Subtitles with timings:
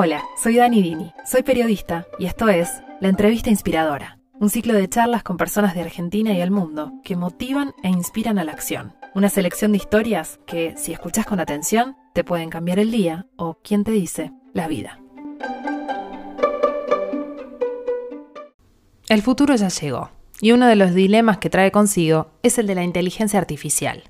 [0.00, 4.88] Hola, soy Dani Dini, soy periodista y esto es La Entrevista Inspiradora, un ciclo de
[4.88, 8.94] charlas con personas de Argentina y el mundo que motivan e inspiran a la acción.
[9.16, 13.58] Una selección de historias que, si escuchas con atención, te pueden cambiar el día o,
[13.64, 15.00] quién te dice, la vida.
[19.08, 22.76] El futuro ya llegó, y uno de los dilemas que trae consigo es el de
[22.76, 24.04] la inteligencia artificial.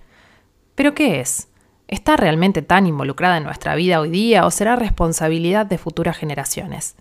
[0.75, 1.49] ¿Pero qué es?
[1.89, 6.97] ¿Está realmente tan involucrada en nuestra vida hoy día o será responsabilidad de futuras generaciones?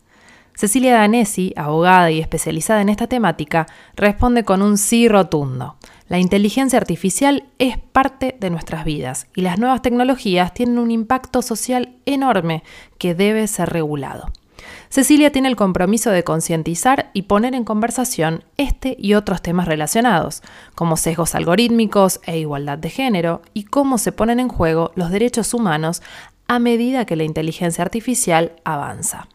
[0.56, 5.76] Cecilia Danesi, abogada y especializada en esta temática, responde con un sí rotundo.
[6.08, 11.42] La inteligencia artificial es parte de nuestras vidas y las nuevas tecnologías tienen un impacto
[11.42, 12.64] social enorme
[12.98, 14.32] que debe ser regulado.
[14.90, 20.42] Cecilia tiene el compromiso de concientizar y poner en conversación este y otros temas relacionados,
[20.76, 25.54] como sesgos algorítmicos e igualdad de género, y cómo se ponen en juego los derechos
[25.54, 26.02] humanos
[26.48, 29.28] a medida que la inteligencia artificial avanza.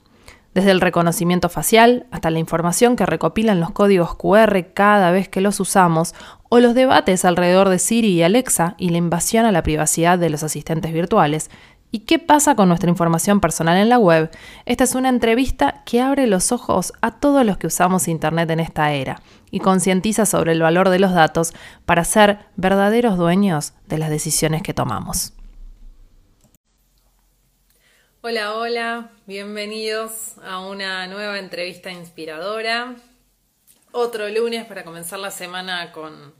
[0.55, 5.41] Desde el reconocimiento facial hasta la información que recopilan los códigos QR cada vez que
[5.41, 6.15] los usamos,
[6.51, 10.29] o los debates alrededor de Siri y Alexa y la invasión a la privacidad de
[10.29, 11.51] los asistentes virtuales,
[11.95, 14.31] ¿Y qué pasa con nuestra información personal en la web?
[14.65, 18.61] Esta es una entrevista que abre los ojos a todos los que usamos Internet en
[18.61, 21.53] esta era y concientiza sobre el valor de los datos
[21.85, 25.35] para ser verdaderos dueños de las decisiones que tomamos.
[28.23, 32.97] Hola, hola, bienvenidos a una nueva entrevista inspiradora.
[33.91, 36.33] Otro lunes para comenzar la semana con,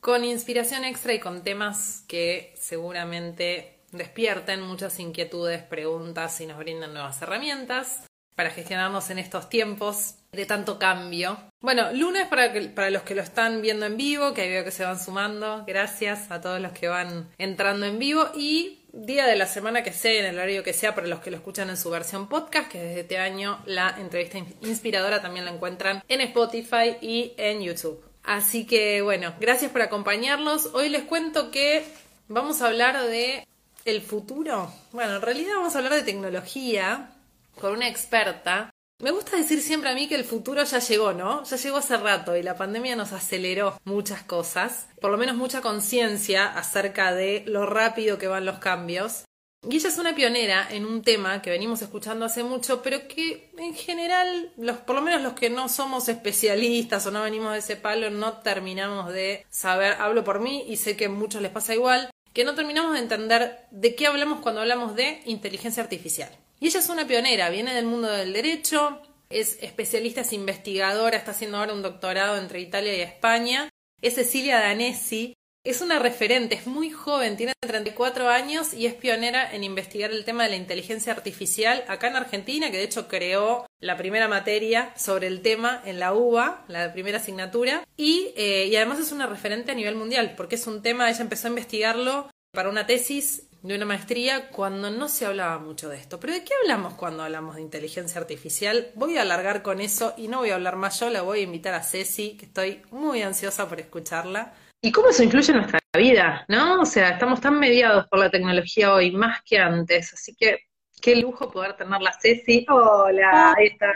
[0.00, 6.92] con inspiración extra y con temas que seguramente despierten muchas inquietudes, preguntas y nos brinden
[6.92, 8.04] nuevas herramientas
[8.40, 11.36] para gestionarnos en estos tiempos de tanto cambio.
[11.60, 14.84] Bueno, lunes para, los que lo están viendo en vivo, que ahí veo que se
[14.84, 19.46] van sumando, gracias a todos los que van entrando en vivo y día de la
[19.46, 21.90] semana que sea, en el horario que sea, para los que lo escuchan en su
[21.90, 27.34] versión podcast, que desde este año la entrevista inspiradora también la encuentran en Spotify y
[27.36, 28.02] en YouTube.
[28.22, 30.70] Así que bueno, gracias por acompañarnos.
[30.72, 31.84] Hoy les cuento que
[32.28, 33.46] vamos a hablar de
[33.84, 34.72] el futuro.
[34.92, 37.12] Bueno, en realidad vamos a hablar de tecnología
[37.60, 38.70] con una experta.
[39.02, 41.42] Me gusta decir siempre a mí que el futuro ya llegó, ¿no?
[41.44, 45.62] Ya llegó hace rato y la pandemia nos aceleró muchas cosas, por lo menos mucha
[45.62, 49.24] conciencia acerca de lo rápido que van los cambios.
[49.68, 53.50] Y ella es una pionera en un tema que venimos escuchando hace mucho, pero que
[53.58, 57.58] en general, los, por lo menos los que no somos especialistas o no venimos de
[57.58, 61.50] ese palo, no terminamos de saber, hablo por mí y sé que a muchos les
[61.50, 66.30] pasa igual, que no terminamos de entender de qué hablamos cuando hablamos de inteligencia artificial.
[66.60, 71.30] Y ella es una pionera, viene del mundo del derecho, es especialista, es investigadora, está
[71.30, 73.68] haciendo ahora un doctorado entre Italia y España.
[74.02, 75.34] Es Cecilia Danesi,
[75.70, 80.24] es una referente, es muy joven, tiene 34 años y es pionera en investigar el
[80.24, 84.92] tema de la inteligencia artificial acá en Argentina, que de hecho creó la primera materia
[84.96, 89.26] sobre el tema en la UBA, la primera asignatura, y, eh, y además es una
[89.26, 93.44] referente a nivel mundial, porque es un tema, ella empezó a investigarlo para una tesis
[93.62, 96.18] de una maestría cuando no se hablaba mucho de esto.
[96.18, 98.90] Pero ¿de qué hablamos cuando hablamos de inteligencia artificial?
[98.94, 101.42] Voy a alargar con eso y no voy a hablar más yo, la voy a
[101.42, 105.80] invitar a Ceci, que estoy muy ansiosa por escucharla y cómo eso influye en nuestra
[105.96, 106.80] vida, ¿no?
[106.80, 110.58] O sea, estamos tan mediados por la tecnología hoy, más que antes, así que
[111.02, 112.66] qué lujo poder tenerla, Ceci.
[112.68, 113.92] Hola, ahí está.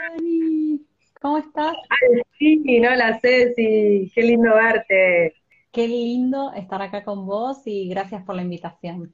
[1.21, 1.75] ¿Cómo estás?
[1.89, 5.35] Ay, sí, hola Ceci, qué lindo verte.
[5.71, 9.13] Qué lindo estar acá con vos y gracias por la invitación.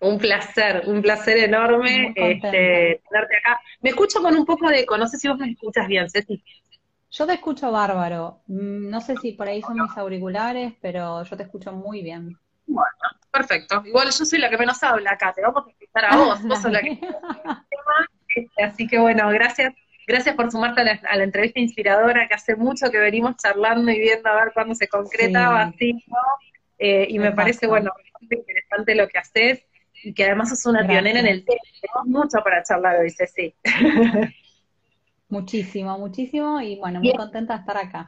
[0.00, 3.58] Un placer, un placer enorme este, tenerte acá.
[3.80, 6.42] Me escucho con un poco de eco, no sé si vos me escuchas bien, Ceci.
[7.16, 8.42] Yo te escucho bárbaro.
[8.46, 12.38] Mm, no sé si por ahí son mis auriculares, pero yo te escucho muy bien.
[12.66, 12.90] Bueno,
[13.30, 13.82] perfecto.
[13.86, 16.60] Igual yo soy la que menos habla acá, te vamos a escuchar a vos, vos
[16.60, 16.98] sos la que
[18.62, 19.72] Así que bueno, gracias,
[20.06, 24.28] gracias por sumarte a la, entrevista inspiradora que hace mucho que venimos charlando y viendo
[24.28, 26.18] a ver cuándo se concretaba así, ¿no?
[26.78, 29.64] Eh, y me parece, bueno, bastante interesante lo que haces
[30.02, 31.60] y que además sos una pionera en el tema.
[31.80, 33.54] Tenemos mucho para charlar hoy, sí.
[35.28, 38.06] Muchísimo, muchísimo y bueno, muy contenta de estar acá.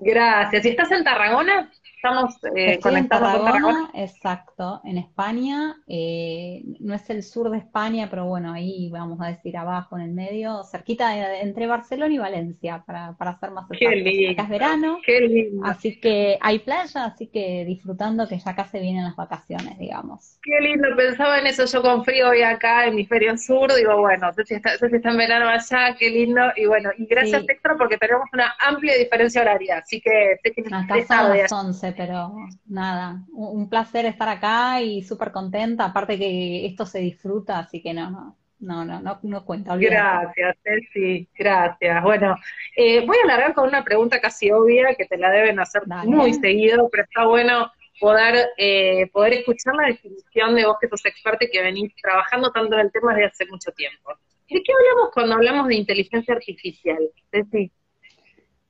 [0.00, 0.64] Gracias.
[0.64, 1.70] ¿Y estás en Tarragona?
[1.96, 5.76] Estamos eh, conectados en Tarragona, exacto, en España.
[5.88, 10.04] Eh, no es el sur de España, pero bueno, ahí vamos a decir abajo en
[10.04, 13.88] el medio, cerquita de, entre Barcelona y Valencia, para, para ser más exactos.
[13.88, 15.66] Qué lindo, acá es verano, qué lindo.
[15.66, 20.38] así que hay playa, así que disfrutando que ya acá se vienen las vacaciones, digamos.
[20.42, 24.54] Qué lindo, pensaba en eso yo con frío hoy acá, hemisferio sur, digo, bueno, si
[24.54, 27.46] está, está en verano allá, qué lindo, y bueno, y gracias sí.
[27.48, 31.92] extra porque tenemos una amplia diferencia horaria, así que sé que acá son las 11,
[31.96, 32.34] pero
[32.66, 37.94] nada, un placer estar acá y súper contenta, aparte que esto se disfruta, así que
[37.94, 39.76] no, no, no, no, no, no cuenta.
[39.76, 42.02] Gracias, Ceci, gracias.
[42.02, 42.36] Bueno,
[42.76, 46.34] eh, voy a alargar con una pregunta casi obvia que te la deben hacer muy
[46.34, 51.44] seguido, pero está bueno poder, eh, poder escuchar la definición de vos que sos experta
[51.44, 54.10] y que venís trabajando tanto en el tema desde hace mucho tiempo.
[54.48, 56.98] ¿De qué hablamos cuando hablamos de inteligencia artificial?
[57.30, 57.70] Ceci.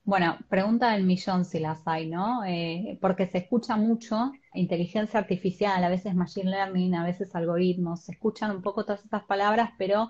[0.07, 2.45] Bueno, pregunta del millón si las hay, ¿no?
[2.45, 8.13] Eh, porque se escucha mucho inteligencia artificial, a veces machine learning, a veces algoritmos, se
[8.13, 10.09] escuchan un poco todas estas palabras, pero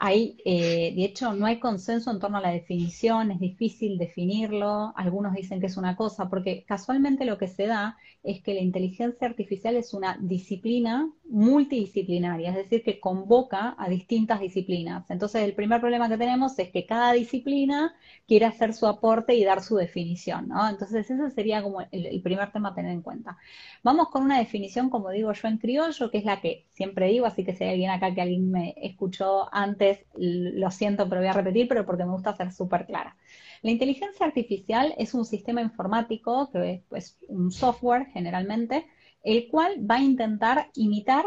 [0.00, 4.92] hay, eh, de hecho, no hay consenso en torno a la definición, es difícil definirlo,
[4.96, 8.60] algunos dicen que es una cosa, porque casualmente lo que se da es que la
[8.60, 15.10] inteligencia artificial es una disciplina multidisciplinaria, es decir, que convoca a distintas disciplinas.
[15.10, 17.94] Entonces, el primer problema que tenemos es que cada disciplina
[18.26, 20.68] quiere hacer su aporte y dar su definición, ¿no?
[20.68, 23.38] Entonces, ese sería como el, el primer tema a tener en cuenta.
[23.82, 27.26] Vamos con una definición, como digo yo en criollo, que es la que siempre digo,
[27.26, 31.28] así que si hay alguien acá que alguien me escuchó antes, lo siento, pero voy
[31.28, 33.16] a repetir, pero porque me gusta ser súper clara.
[33.62, 38.86] La inteligencia artificial es un sistema informático, que es pues, un software generalmente,
[39.22, 41.24] el cual va a intentar imitar,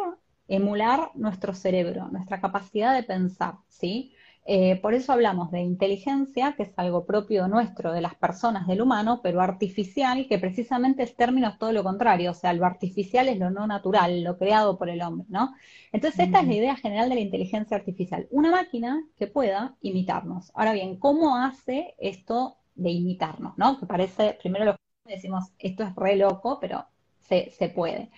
[0.47, 4.13] emular nuestro cerebro, nuestra capacidad de pensar, ¿sí?
[4.45, 8.81] Eh, por eso hablamos de inteligencia, que es algo propio nuestro, de las personas, del
[8.81, 13.38] humano, pero artificial, que precisamente es término todo lo contrario, o sea, lo artificial es
[13.38, 15.53] lo no natural, lo creado por el hombre, ¿no?
[15.91, 20.51] Entonces, esta es la idea general de la inteligencia artificial, una máquina que pueda imitarnos.
[20.55, 23.79] Ahora bien, ¿cómo hace esto de imitarnos, ¿no?
[23.79, 26.85] Que parece, primero lo que decimos, esto es re loco, pero
[27.21, 28.09] se, se puede.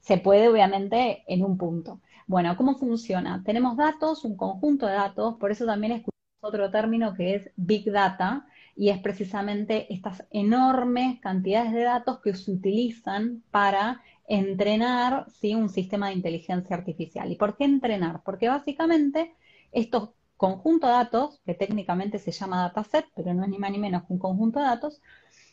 [0.00, 2.00] Se puede, obviamente, en un punto.
[2.28, 3.42] Bueno, ¿cómo funciona?
[3.44, 7.90] Tenemos datos, un conjunto de datos, por eso también escuchamos otro término que es Big
[7.90, 8.46] Data,
[8.76, 15.54] y es precisamente estas enormes cantidades de datos que se utilizan para entrenar ¿sí?
[15.54, 17.32] un sistema de inteligencia artificial.
[17.32, 18.22] ¿Y por qué entrenar?
[18.24, 19.34] Porque básicamente
[19.72, 23.78] estos conjuntos de datos, que técnicamente se llama dataset, pero no es ni más ni
[23.78, 25.00] menos que un conjunto de datos,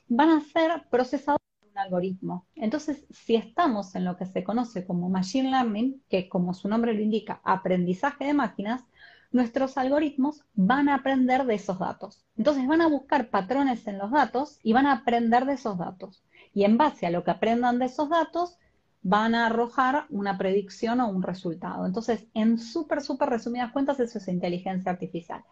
[0.09, 1.39] van a ser procesados
[1.77, 2.45] algoritmo.
[2.55, 6.93] Entonces, si estamos en lo que se conoce como Machine Learning, que como su nombre
[6.93, 8.83] lo indica, aprendizaje de máquinas,
[9.31, 12.25] nuestros algoritmos van a aprender de esos datos.
[12.37, 16.23] Entonces van a buscar patrones en los datos y van a aprender de esos datos.
[16.53, 18.57] Y en base a lo que aprendan de esos datos,
[19.01, 21.85] van a arrojar una predicción o un resultado.
[21.85, 25.43] Entonces, en súper, súper resumidas cuentas, eso es inteligencia artificial.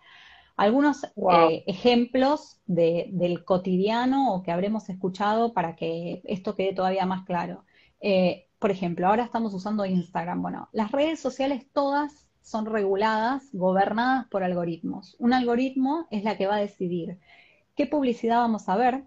[0.55, 7.25] Algunos eh, ejemplos del cotidiano o que habremos escuchado para que esto quede todavía más
[7.25, 7.65] claro.
[8.01, 10.41] Eh, por ejemplo, ahora estamos usando Instagram.
[10.41, 15.15] Bueno, las redes sociales todas son reguladas, gobernadas por algoritmos.
[15.19, 17.19] Un algoritmo es la que va a decidir
[17.75, 19.05] qué publicidad vamos a ver,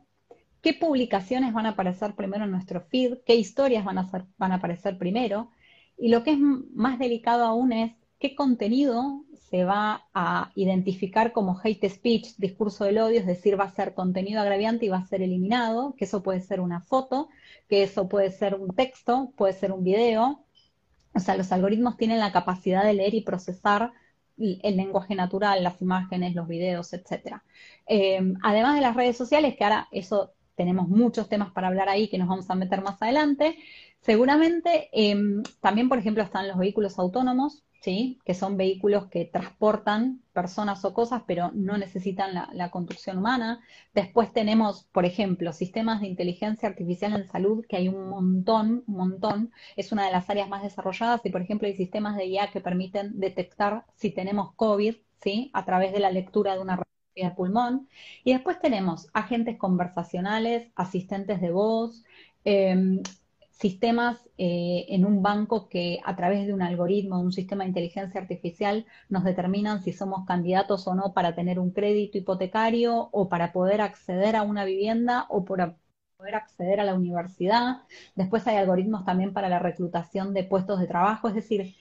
[0.63, 4.57] qué publicaciones van a aparecer primero en nuestro feed, qué historias van a, van a
[4.57, 5.51] aparecer primero.
[5.97, 11.61] Y lo que es más delicado aún es qué contenido se va a identificar como
[11.63, 15.07] hate speech, discurso del odio, es decir, va a ser contenido agraviante y va a
[15.07, 17.29] ser eliminado, que eso puede ser una foto,
[17.69, 20.45] que eso puede ser un texto, puede ser un video.
[21.15, 23.93] O sea, los algoritmos tienen la capacidad de leer y procesar
[24.39, 27.41] el lenguaje natural, las imágenes, los videos, etc.
[27.87, 32.09] Eh, además de las redes sociales, que ahora eso tenemos muchos temas para hablar ahí
[32.09, 33.57] que nos vamos a meter más adelante,
[34.01, 40.85] seguramente em, también, por ejemplo, están los vehículos autónomos, que son vehículos que transportan personas
[40.85, 43.61] o cosas, pero no necesitan la, conducción humana.
[43.95, 48.97] Después tenemos, por ejemplo, sistemas de inteligencia artificial en salud, que hay un montón, un
[48.97, 49.53] montón.
[49.77, 52.61] Es una de las áreas más desarrolladas y, por ejemplo, hay sistemas de IA que
[52.61, 55.51] permiten detectar si tenemos COVID, ¿sí?
[55.55, 56.83] A través de la lectura de una
[57.15, 57.89] de pulmón.
[58.25, 62.05] Y después tenemos agentes conversacionales, asistentes de voz,
[62.45, 63.01] eh,
[63.59, 68.21] sistemas eh, en un banco que a través de un algoritmo, un sistema de inteligencia
[68.21, 73.53] artificial, nos determinan si somos candidatos o no para tener un crédito hipotecario o para
[73.53, 75.77] poder acceder a una vivienda o para
[76.17, 77.83] poder acceder a la universidad.
[78.15, 81.29] Después hay algoritmos también para la reclutación de puestos de trabajo.
[81.29, 81.75] Es decir,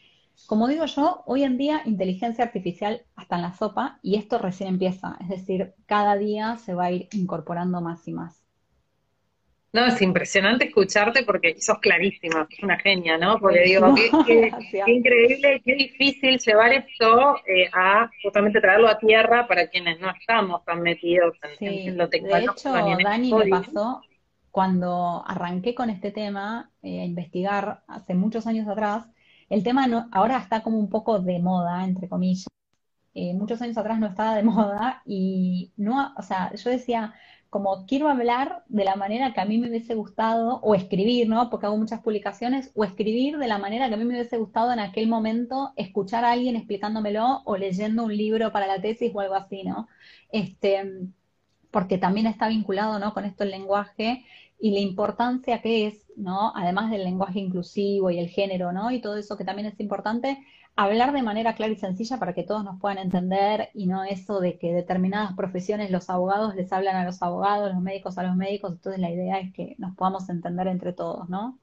[0.47, 4.69] como digo yo, hoy en día inteligencia artificial hasta en la sopa y esto recién
[4.69, 5.17] empieza.
[5.21, 8.44] Es decir, cada día se va a ir incorporando más y más.
[9.75, 13.37] No, es impresionante escucharte porque sos clarísima, sos una genia, ¿no?
[13.39, 13.93] Porque digo,
[14.25, 14.49] qué,
[14.87, 20.63] increíble, qué difícil llevar esto eh, a justamente traerlo a tierra para quienes no estamos
[20.63, 22.53] tan metidos en, lo tecnológico.
[22.53, 24.01] De hecho, Dani me pasó
[24.49, 29.11] cuando arranqué con este tema eh, a investigar hace muchos años atrás,
[29.49, 32.47] el tema no, ahora está como un poco de moda, entre comillas.
[33.13, 37.13] Eh, muchos años atrás no estaba de moda y no, o sea, yo decía,
[37.49, 41.49] como quiero hablar de la manera que a mí me hubiese gustado, o escribir, ¿no?
[41.49, 44.73] Porque hago muchas publicaciones, o escribir de la manera que a mí me hubiese gustado
[44.73, 49.19] en aquel momento, escuchar a alguien explicándomelo o leyendo un libro para la tesis o
[49.21, 49.87] algo así, ¿no?
[50.31, 51.09] Este,
[51.71, 53.13] porque también está vinculado, ¿no?
[53.13, 54.25] Con esto el lenguaje
[54.59, 56.53] y la importancia que es, ¿no?
[56.55, 58.91] Además del lenguaje inclusivo y el género, ¿no?
[58.91, 60.39] Y todo eso que también es importante,
[60.75, 64.39] hablar de manera clara y sencilla para que todos nos puedan entender y no eso
[64.39, 68.35] de que determinadas profesiones los abogados les hablan a los abogados, los médicos a los
[68.35, 71.57] médicos, entonces la idea es que nos podamos entender entre todos, ¿no?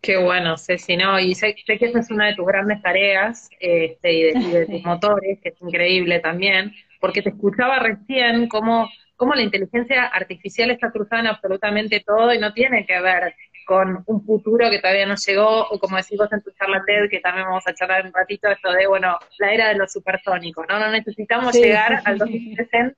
[0.00, 1.18] Qué bueno, Ceci, ¿no?
[1.18, 5.40] Y sé, que esa es una de tus grandes tareas este, y, de, tus motores,
[5.40, 11.22] que es increíble también, porque te escuchaba recién cómo, cómo la inteligencia artificial está cruzada
[11.22, 15.68] en absolutamente todo y no tiene que ver con un futuro que todavía no llegó,
[15.68, 18.72] o como decimos en tu charla TED, que también vamos a charlar un ratito, esto
[18.72, 20.78] de, bueno, la era de los supersónicos, ¿no?
[20.78, 22.94] No necesitamos llegar al 2060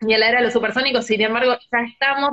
[0.00, 2.32] ni a la era de los supersónicos, sin embargo, ya estamos,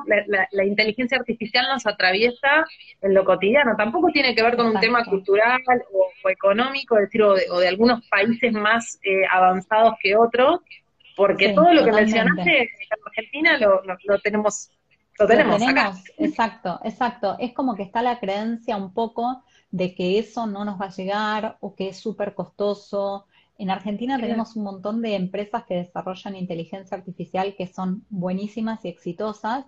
[0.51, 2.65] la, inteligencia artificial nos atraviesa
[3.01, 7.24] en lo cotidiano, tampoco tiene que ver con un tema cultural o, económico, es decir,
[7.24, 10.60] o de, algunos países más eh, avanzados que otros,
[11.15, 12.70] porque todo lo que mencionaste en
[13.05, 14.72] Argentina lo, lo tenemos
[15.24, 15.62] lo tenemos,
[16.18, 17.36] Exacto, exacto.
[17.39, 20.92] Es como que está la creencia un poco de que eso no nos va a
[20.92, 23.25] llegar o que es súper costoso.
[23.58, 28.89] En Argentina tenemos un montón de empresas que desarrollan inteligencia artificial que son buenísimas y
[28.89, 29.65] exitosas,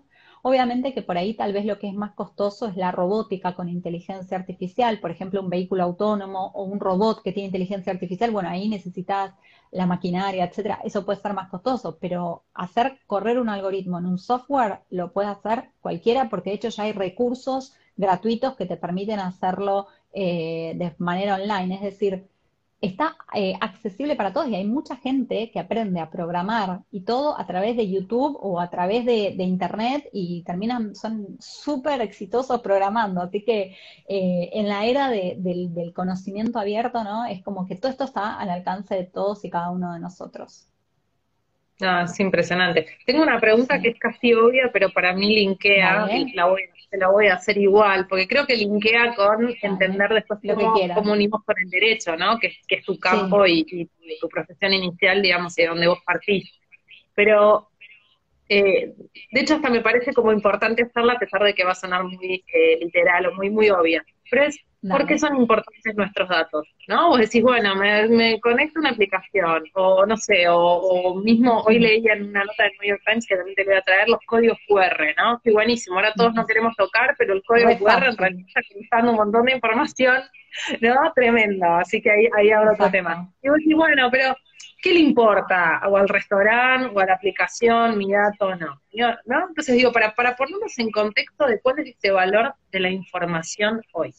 [0.48, 3.68] Obviamente que por ahí tal vez lo que es más costoso es la robótica con
[3.68, 8.50] inteligencia artificial, por ejemplo, un vehículo autónomo o un robot que tiene inteligencia artificial, bueno,
[8.50, 9.34] ahí necesitas
[9.72, 10.82] la maquinaria, etcétera.
[10.84, 15.30] Eso puede ser más costoso, pero hacer correr un algoritmo en un software lo puede
[15.30, 20.94] hacer cualquiera porque de hecho ya hay recursos gratuitos que te permiten hacerlo eh, de
[21.00, 21.74] manera online.
[21.74, 22.28] Es decir,
[22.86, 27.40] está eh, accesible para todos y hay mucha gente que aprende a programar y todo
[27.40, 33.22] a través de YouTube o a través de, Internet y terminan, son súper exitosos programando.
[33.22, 33.76] Así que
[34.08, 37.26] eh, en la era del, conocimiento abierto, ¿no?
[37.26, 40.68] Es como que todo esto está al alcance de todos y cada uno de nosotros.
[41.82, 42.88] Ah, es impresionante.
[43.06, 46.62] Tengo una pregunta que es casi obvia, pero para mí linkea, y la voy,
[46.96, 50.40] se la voy a hacer igual, porque creo que linkea con entender después
[50.96, 52.40] cómo, unimos con el derecho, ¿no?
[52.40, 53.90] Que, es tu campo y,
[54.22, 56.50] tu profesión inicial, digamos, y de donde vos partís.
[57.14, 57.70] Pero,
[58.48, 58.94] eh,
[59.32, 62.06] de hecho, hasta me parece como importante hacerla, a pesar de que va a sonar
[62.06, 64.06] muy eh, literal o muy, muy obvia.
[64.30, 64.58] Pero es
[64.90, 66.68] ¿Por qué son importantes nuestros datos?
[66.88, 67.10] ¿No?
[67.10, 72.14] Vos decís, bueno, me, conecto a una aplicación, o no sé, o, mismo hoy leía
[72.14, 74.58] en una nota del New York Times que también te voy a traer los códigos
[74.68, 75.40] QR, ¿no?
[75.44, 79.12] Qué buenísimo, ahora todos no queremos tocar, pero el código QR en realidad está cruzando
[79.12, 80.22] un montón de información,
[80.82, 81.14] ¿no?
[81.16, 83.30] Tremendo, así que ahí, ahí habrá otro tema.
[83.42, 84.36] Y vos decís, bueno, pero
[84.82, 85.82] ¿qué le importa?
[85.88, 88.82] O al restaurante, o a la aplicación, mi dato, no.
[89.26, 89.48] ¿no?
[89.48, 93.82] Entonces digo, para, para ponernos en contexto de cuál es ese valor de la información
[93.94, 94.14] hoy.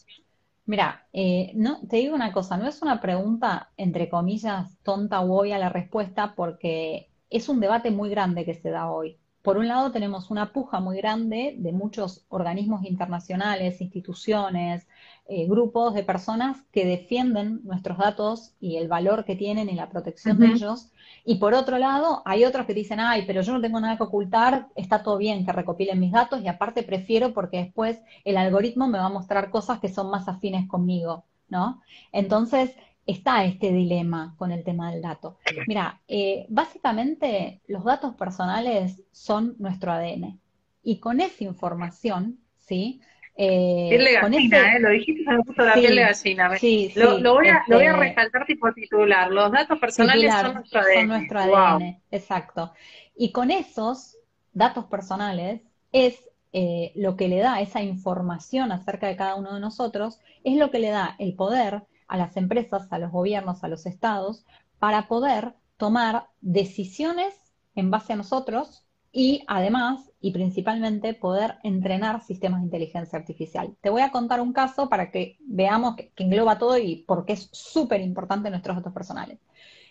[0.66, 5.40] Mira, eh, no, te digo una cosa, no es una pregunta, entre comillas, tonta o
[5.40, 9.18] obvia la respuesta, porque es un debate muy grande que se da hoy.
[9.46, 14.88] Por un lado tenemos una puja muy grande de muchos organismos internacionales, instituciones,
[15.28, 19.88] eh, grupos de personas que defienden nuestros datos y el valor que tienen y la
[19.88, 20.90] protección de ellos.
[21.24, 24.02] Y por otro lado, hay otros que dicen, ay, pero yo no tengo nada que
[24.02, 28.88] ocultar, está todo bien que recopilen mis datos y aparte prefiero porque después el algoritmo
[28.88, 31.80] me va a mostrar cosas que son más afines conmigo, ¿no?
[32.10, 32.74] Entonces,
[33.06, 35.38] está este dilema con el tema del dato.
[35.66, 40.40] Mira, eh, básicamente los datos personales son nuestro ADN
[40.82, 43.00] y con esa información, ¿sí?
[43.38, 44.80] Eh, piel de gallina, ¿eh?
[44.80, 46.56] Lo dijiste, se me puso la piel de gallina.
[46.56, 49.30] Sí, lo, lo, voy a, lo voy a este, resaltar tipo titular.
[49.30, 50.94] Los datos personales son nuestro ADN.
[50.94, 52.72] Son nuestro ADN, exacto.
[53.14, 54.16] Y con esos
[54.52, 55.60] datos personales
[55.92, 60.56] es eh, lo que le da esa información acerca de cada uno de nosotros, es
[60.56, 64.44] lo que le da el poder a las empresas, a los gobiernos, a los estados,
[64.78, 67.34] para poder tomar decisiones
[67.74, 73.76] en base a nosotros y además y principalmente poder entrenar sistemas de inteligencia artificial.
[73.80, 77.34] Te voy a contar un caso para que veamos que, engloba todo y por qué
[77.34, 79.38] es súper importante nuestros datos personales.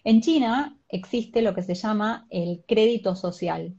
[0.03, 3.73] En China existe lo que se llama el crédito social.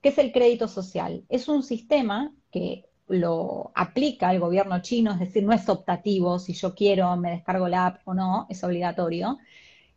[0.00, 1.24] ¿Qué es el crédito social?
[1.28, 6.52] Es un sistema que lo aplica el gobierno chino, es decir, no es optativo, si
[6.52, 9.38] yo quiero me descargo la app o no, es obligatorio,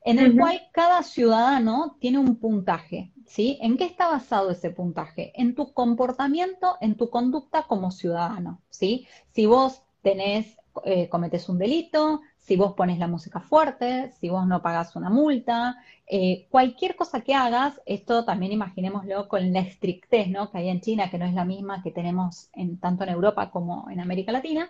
[0.04, 3.60] en el cual cada ciudadano tiene un puntaje, ¿sí?
[3.62, 5.32] ¿En qué está basado ese puntaje?
[5.36, 9.08] En tu comportamiento, en tu conducta como ciudadano, ¿sí?
[9.30, 14.48] Si vos tenés eh, cometes un delito, si vos pones la música fuerte, si vos
[14.48, 20.28] no pagas una multa, eh, cualquier cosa que hagas, esto también imaginémoslo con la estrictez
[20.28, 20.50] ¿no?
[20.52, 23.52] que hay en China, que no es la misma que tenemos en, tanto en Europa
[23.52, 24.70] como en América Latina,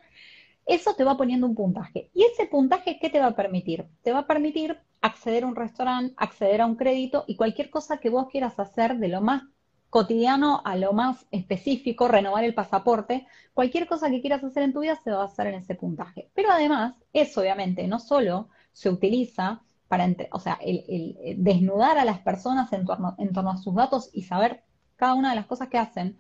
[0.66, 2.12] eso te va poniendo un puntaje.
[2.14, 3.88] ¿Y ese puntaje qué te va a permitir?
[4.04, 7.98] Te va a permitir acceder a un restaurante, acceder a un crédito y cualquier cosa
[7.98, 9.44] que vos quieras hacer de lo más
[9.92, 14.80] cotidiano a lo más específico, renovar el pasaporte, cualquier cosa que quieras hacer en tu
[14.80, 16.32] vida se va a hacer en ese puntaje.
[16.34, 22.20] Pero además, eso obviamente no solo se utiliza para, o sea, el, desnudar a las
[22.20, 24.64] personas en torno, en torno a sus datos y saber
[24.96, 26.18] cada una de las cosas que hacen,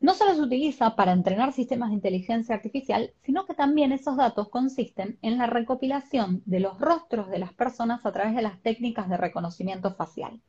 [0.00, 4.48] no solo se utiliza para entrenar sistemas de inteligencia artificial, sino que también esos datos
[4.48, 9.08] consisten en la recopilación de los rostros de las personas a través de las técnicas
[9.08, 10.40] de reconocimiento facial.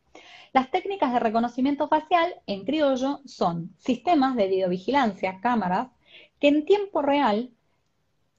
[0.53, 5.89] Las técnicas de reconocimiento facial, en criollo, son sistemas de videovigilancia, cámaras,
[6.39, 7.51] que en tiempo real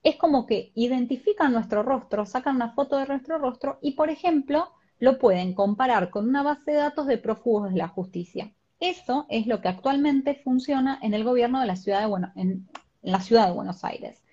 [0.03, 4.73] es como que identifican nuestro rostro, sacan una foto de nuestro rostro y, por ejemplo,
[4.99, 8.53] lo pueden comparar con una base de datos de prófugos de la justicia.
[8.81, 12.69] Eso es lo que actualmente funciona en el gobierno de la ciudad de, en
[13.03, 14.25] la ciudad de Buenos Aires.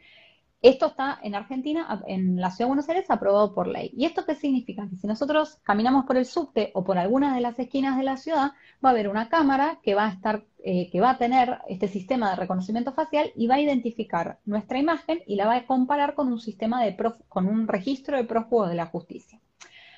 [0.62, 3.92] Esto está en Argentina, en la Ciudad de Buenos Aires, aprobado por ley.
[3.96, 4.88] ¿Y esto qué significa?
[4.90, 8.18] Que si nosotros caminamos por el subte o por alguna de las esquinas de la
[8.18, 11.60] ciudad, va a haber una cámara que va a estar, eh, que va a tener
[11.68, 15.68] este sistema de reconocimiento facial y va a identificar nuestra imagen y la va a
[15.68, 16.98] comparar con un sistema de
[17.30, 19.40] con un registro de prófugos de la justicia.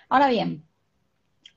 [0.09, 0.65] Ahora bien,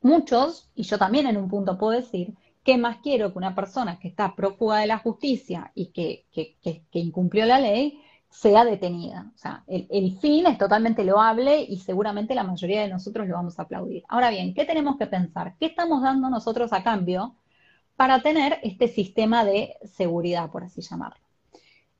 [0.01, 2.35] muchos, y yo también en un punto puedo decir,
[2.65, 6.99] ¿qué más quiero que una persona que está prófuga de la justicia y que, que,
[6.99, 8.01] incumplió la ley?
[8.33, 9.31] sea detenida.
[9.35, 13.59] O sea, el, fin es totalmente loable y seguramente la mayoría de nosotros lo vamos
[13.59, 14.05] a aplaudir.
[14.09, 15.55] Ahora bien, ¿qué tenemos que pensar?
[15.61, 17.37] ¿Qué estamos dando nosotros a cambio
[17.95, 21.23] para tener este sistema de seguridad, por así llamarlo?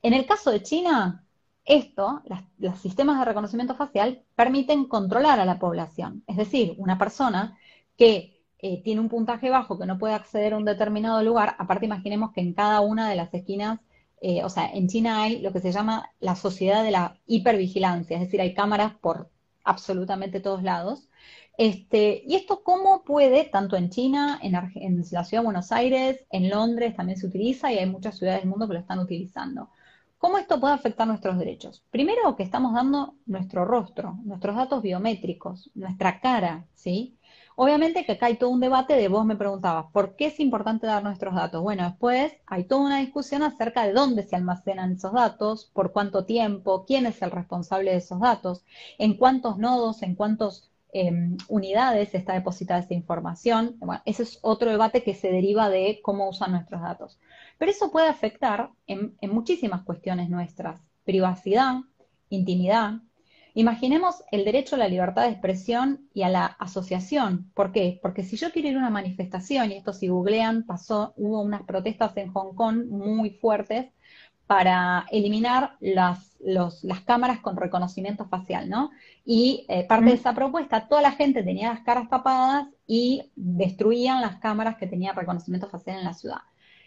[0.01, 1.23] En el caso de China,
[1.67, 2.23] esto,
[2.59, 6.25] los sistemas de reconocimiento facial, permiten controlar a la población.
[6.27, 7.59] Es decir, una persona
[7.97, 11.87] que eh, tiene un puntaje bajo, que no puede acceder a un determinado lugar, aparte
[11.87, 13.81] imaginemos que en cada una de las esquinas
[14.25, 18.17] eh, o sea, en China hay lo que se llama la sociedad de la hipervigilancia,
[18.17, 19.29] es decir, hay cámaras por
[19.65, 21.09] absolutamente todos lados.
[21.59, 26.25] Este, y esto cómo puede, tanto en China, en, en, la ciudad de Buenos Aires,
[26.31, 29.71] en Londres también se utiliza y hay muchas ciudades del mundo que lo están utilizando.
[30.19, 31.83] ¿Cómo esto puede afectar nuestros derechos?
[31.91, 37.17] Primero que estamos dando nuestro rostro, nuestros datos biométricos, nuestra cara, ¿sí?
[37.63, 40.89] Obviamente que acá hay todo un debate de vos me preguntabas, ¿por qué es importante
[40.89, 41.63] dar nuestros datos?
[41.63, 46.25] Bueno, después hay toda una discusión acerca de dónde se almacenan esos datos, por cuánto
[46.25, 48.65] tiempo, quién es el responsable de esos datos,
[48.99, 53.77] en cuántos nodos, en cuántas em, unidades está depositada esa información.
[53.79, 57.21] Bueno, ese es otro debate que se deriva de cómo usan nuestros datos.
[57.59, 60.81] Pero eso puede afectar en muchísimas cuestiones nuestras.
[61.05, 61.77] Privacidad,
[62.29, 63.03] intimidad,
[63.55, 67.51] Imaginemos el derecho a la libertad de expresión y a la asociación.
[67.55, 67.99] ¿Por qué?
[68.03, 71.63] Porque si yo quiero ir a una manifestación, y esto si googlean, pasó, hubo unas
[71.65, 73.93] protestas en Hong Kong muy fuertes
[74.47, 78.91] para eliminar las, las cámaras con reconocimiento facial, ¿no?
[79.25, 84.21] Y eh, parte de esa propuesta, toda la gente tenía las caras tapadas y destruían
[84.21, 86.43] las cámaras que tenían reconocimiento facial en la ciudad.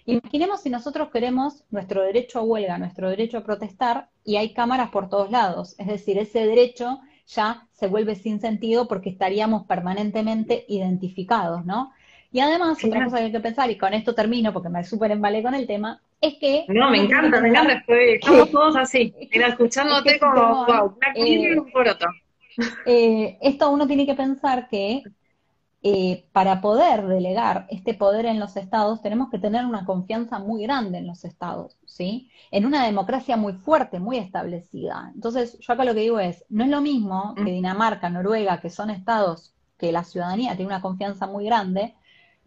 [0.05, 4.89] Imaginemos si nosotros queremos nuestro derecho a huelga, nuestro derecho a protestar, y hay cámaras
[4.89, 5.75] por todos lados.
[5.79, 11.91] Es decir, ese derecho ya se vuelve sin sentido porque estaríamos permanentemente identificados, ¿no?
[12.31, 15.11] Y además, otra cosa que hay que pensar, y con esto termino porque me súper
[15.11, 16.65] embalé con el tema, es que...
[16.67, 22.05] No, me encanta, me encanta, estamos todos así, mira, escuchándote como, wow, eh, un poroto.
[22.85, 25.03] Eh, esto uno tiene que pensar que
[25.87, 30.63] eh, para poder delegar este poder en los estados, tenemos que tener una confianza muy
[30.63, 32.31] grande en los estados, ¿sí?
[32.49, 35.11] En una democracia muy fuerte, muy establecida.
[35.13, 37.45] Entonces, yo acá lo que digo es, no es lo mismo que mm.
[37.45, 41.93] Dinamarca, Noruega, que son estados que la ciudadanía tiene una confianza muy grande,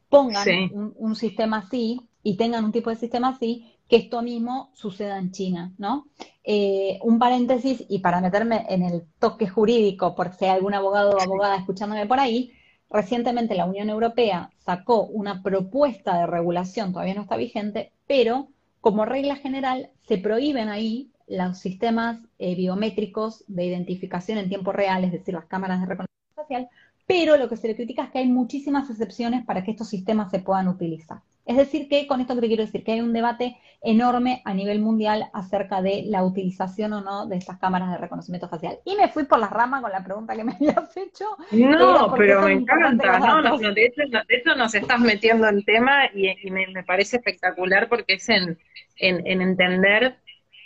[0.08, 5.16] pongan un, sistema así y tengan un tipo de sistema así, que esto mismo suceda
[5.16, 6.08] en China, ¿no?
[6.42, 11.12] Eh, un paréntesis, y para meterme en el toque jurídico, por si hay algún abogado
[11.12, 12.52] o abogada escuchándome por ahí,
[12.90, 18.48] Recientemente la Unión Europea sacó una propuesta de regulación, todavía no está vigente, pero
[18.80, 25.04] como regla general se prohíben ahí los sistemas eh, biométricos de identificación en tiempo real,
[25.04, 26.68] es decir, las cámaras de reconocimiento facial,
[27.06, 30.30] pero lo que se le critica es que hay muchísimas excepciones para que estos sistemas
[30.30, 31.20] se puedan utilizar.
[31.48, 34.52] Es decir, que con esto que te quiero decir, que hay un debate enorme a
[34.52, 38.78] nivel mundial acerca de la utilización o no de estas cámaras de reconocimiento facial.
[38.84, 41.24] Y me fui por las ramas con la pregunta que me habías hecho.
[41.52, 43.92] No, pero me encanta, no, no, de,
[44.28, 48.58] hecho, nos estás metiendo en tema y, me, parece espectacular porque es en,
[48.98, 50.18] en, entender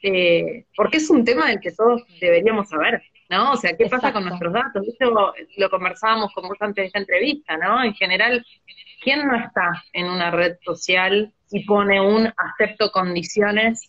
[0.02, 3.52] eh, porque es un tema del que todos deberíamos saber, ¿no?
[3.52, 4.86] O sea, ¿qué pasa con nuestros datos?
[4.86, 7.82] Esto lo conversábamos con vos antes de esta entrevista, ¿no?
[7.82, 8.44] En general,
[9.02, 13.88] ¿quién no está en una red social y pone un acepto condiciones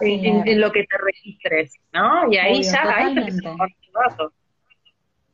[0.00, 2.30] en, lo que te registres, ¿no?
[2.30, 4.32] Y ahí ya hay datos.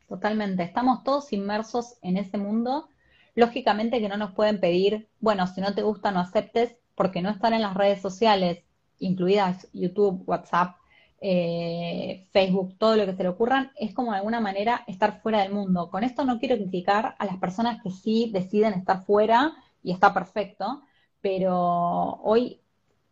[0.06, 2.90] Totalmente, estamos todos inmersos en ese mundo.
[3.34, 7.30] Lógicamente que no nos pueden pedir, bueno, si no te gusta no aceptes, porque no
[7.30, 8.62] están en las redes sociales,
[8.98, 10.76] incluidas YouTube, WhatsApp,
[11.24, 15.42] eh, Facebook, todo lo que se le ocurran, es como de alguna manera estar fuera
[15.42, 15.88] del mundo.
[15.88, 19.52] Con esto no quiero criticar a las personas que sí deciden estar fuera
[19.84, 20.82] y está perfecto,
[21.20, 22.60] pero hoy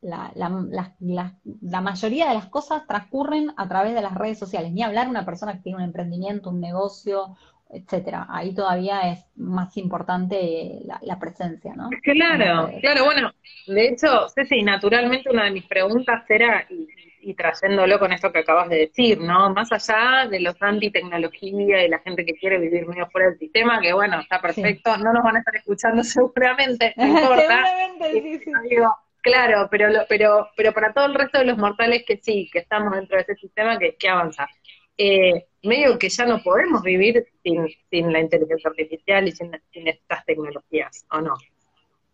[0.00, 4.72] la, la, mayoría de las cosas transcurren a través de las redes sociales.
[4.72, 7.36] Ni hablar una persona que tiene un emprendimiento, un negocio,
[7.70, 8.26] etcétera.
[8.28, 11.90] Ahí todavía es más importante la, presencia, ¿no?
[12.02, 13.30] Claro, claro, bueno,
[13.68, 16.88] de hecho, Ceci, naturalmente una de mis preguntas era, y,
[17.36, 19.50] trayéndolo con esto que acabas de decir, ¿no?
[19.50, 23.80] Más allá de los anti-tecnología y la gente que quiere vivir medio fuera del sistema,
[23.80, 27.40] que bueno, está perfecto, no nos van a estar escuchando seguramente, no importa.
[27.40, 28.76] seguramente, sí, sí.
[29.22, 32.92] claro, pero, pero, pero para todo el resto de los mortales que sí, que estamos
[32.92, 34.48] dentro de ese sistema, que, que avanza.
[35.02, 41.06] Eh, medio que ya no podemos vivir sin, la inteligencia artificial y sin, estas tecnologías,
[41.10, 41.34] ¿o no?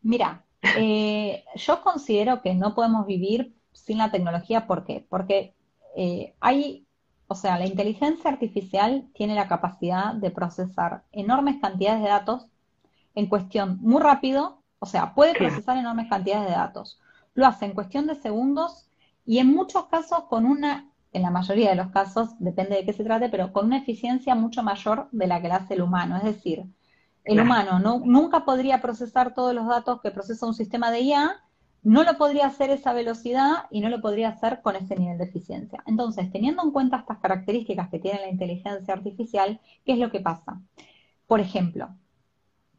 [0.02, 0.44] Mira,
[0.76, 5.06] eh, yo considero que no podemos vivir sin la tecnología, ¿por qué?
[5.08, 5.54] Porque
[5.96, 6.86] eh, hay,
[7.28, 12.46] o sea, la inteligencia artificial tiene la capacidad de procesar enormes cantidades de datos
[13.14, 17.00] en cuestión muy rápido, o sea, puede procesar enormes cantidades de datos.
[17.34, 18.90] Lo hace en cuestión de segundos
[19.24, 22.92] y en muchos casos con una en la mayoría de los casos, depende de qué
[22.92, 26.18] se trate, pero con una eficiencia mucho mayor de la que la hace el humano.
[26.18, 26.66] Es decir,
[27.24, 31.42] el humano no, nunca podría procesar todos los datos que procesa un sistema de IA,
[31.86, 35.24] no lo podría hacer esa velocidad y no lo podría hacer con ese nivel de
[35.24, 35.84] eficiencia.
[35.86, 40.18] Entonces, teniendo en cuenta estas características que tiene la inteligencia artificial, ¿qué es lo que
[40.18, 40.60] pasa?
[41.28, 41.90] Por ejemplo,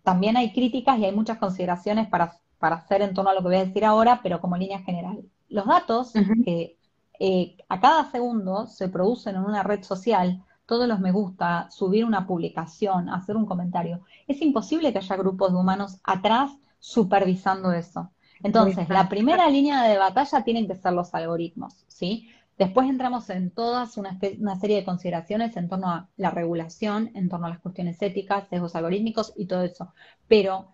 [0.03, 3.55] también hay críticas y hay muchas consideraciones para, hacer en torno a lo que voy
[3.55, 5.23] a decir ahora, pero como línea general.
[5.47, 6.11] Los datos
[6.43, 6.77] que
[7.17, 12.03] eh, a cada segundo se producen en una red social todos los me gusta, subir
[12.03, 14.01] una publicación, hacer un comentario.
[14.27, 18.11] Es imposible que haya grupos de humanos atrás supervisando eso.
[18.43, 22.29] Entonces, la primera línea de batalla tienen que ser los algoritmos, ¿sí?
[22.57, 27.45] Después entramos en todas una, serie de consideraciones en torno a la regulación, en torno
[27.45, 29.93] a las cuestiones éticas, sesgos algorítmicos y todo eso.
[30.27, 30.67] Pero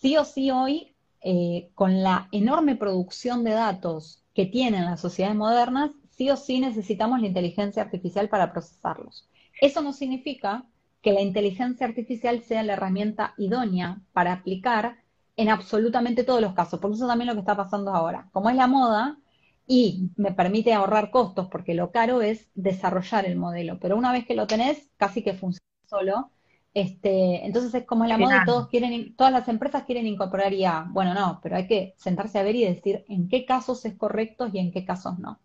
[0.00, 5.36] sí o sí hoy, eh, con la enorme producción de datos que tienen las sociedades
[5.36, 9.26] modernas, sí o sí necesitamos la inteligencia artificial para procesarlos.
[9.60, 10.66] Eso no significa
[11.00, 15.01] que la inteligencia artificial sea la herramienta idónea para aplicar
[15.42, 18.28] en absolutamente todos los casos, porque eso también es lo que está pasando ahora.
[18.32, 19.18] Como es la moda
[19.66, 24.26] y me permite ahorrar costos, porque lo caro es desarrollar el modelo, pero una vez
[24.26, 26.30] que lo tenés, casi que funciona solo,
[26.74, 30.86] este, entonces es como la moda y todos quieren, todas las empresas quieren incorporar IA.
[30.90, 34.48] Bueno, no, pero hay que sentarse a ver y decir en qué casos es correcto
[34.52, 35.40] y en qué casos no.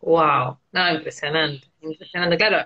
[0.00, 2.36] Wow, no, impresionante, impresionante.
[2.36, 2.64] Claro,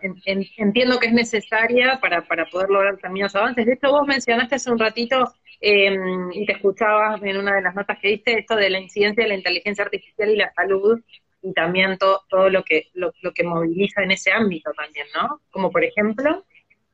[0.56, 3.64] entiendo que es necesaria para, para poder lograr también los avances.
[3.66, 7.74] De hecho, vos mencionaste hace un ratito em, y te escuchaba en una de las
[7.74, 11.00] notas que diste esto de la incidencia de la inteligencia artificial y la salud
[11.42, 15.40] y también todo, lo que lo, lo que moviliza en ese ámbito también, ¿no?
[15.50, 16.44] Como por ejemplo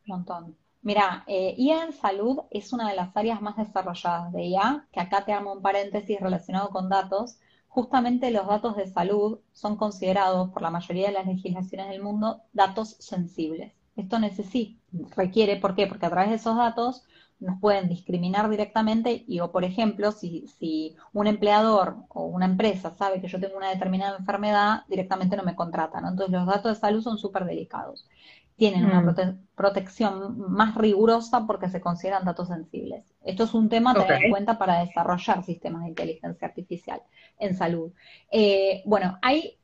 [0.08, 0.56] montón.
[0.82, 5.00] Mira, eh, IA en salud es una de las áreas más desarrolladas de IA, que
[5.00, 7.38] acá te amo un paréntesis relacionado con datos.
[7.68, 12.42] Justamente los datos de salud son considerados por la mayoría de las legislaciones del mundo
[12.52, 13.72] datos sensibles.
[13.96, 14.80] Esto necesita,
[15.16, 15.86] requiere, ¿por qué?
[15.86, 17.04] Porque a través de esos datos
[17.40, 22.90] nos pueden discriminar directamente y o por ejemplo si, si un empleador o una empresa
[22.90, 26.80] sabe que yo tengo una determinada enfermedad directamente no me contratan entonces los datos de
[26.80, 28.08] salud son súper delicados
[28.58, 29.46] tienen una mm.
[29.54, 33.04] protección más rigurosa porque se consideran datos sensibles.
[33.24, 37.00] Esto es un tema a tener en cuenta para desarrollar sistemas de inteligencia artificial
[37.38, 37.92] en salud.
[38.32, 39.58] Eh, bueno, hay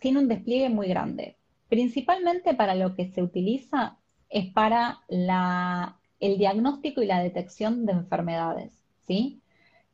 [0.00, 1.36] tiene un despliegue muy grande.
[1.68, 3.98] Principalmente para lo que se utiliza
[4.30, 8.72] es para la, el diagnóstico y la detección de enfermedades.
[9.06, 9.42] ¿sí?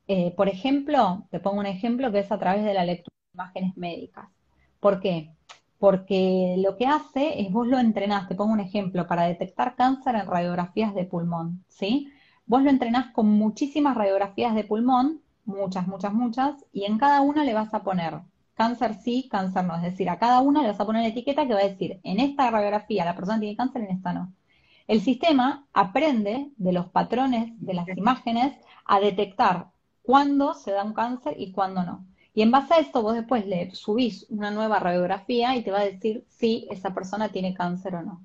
[0.06, 3.34] Eh, por ejemplo, te pongo un ejemplo que es a través de la lectura de
[3.34, 4.28] imágenes médicas.
[4.78, 5.30] ¿Por qué?
[5.84, 10.14] Porque lo que hace es vos lo entrenás, te pongo un ejemplo, para detectar cáncer
[10.14, 12.10] en radiografías de pulmón, ¿sí?
[12.46, 17.44] Vos lo entrenás con muchísimas radiografías de pulmón, muchas, muchas, muchas, y en cada una
[17.44, 18.20] le vas a poner
[18.54, 21.46] cáncer sí, cáncer no, es decir, a cada una le vas a poner una etiqueta
[21.46, 24.32] que va a decir, en esta radiografía la persona tiene cáncer, en esta no.
[24.86, 28.54] El sistema aprende de los patrones de las imágenes
[28.86, 29.66] a detectar
[30.02, 32.06] cuándo se da un cáncer y cuándo no.
[32.34, 35.80] Y en base a esto vos después le subís una nueva radiografía y te va
[35.80, 38.22] a decir si esa persona tiene cáncer o no.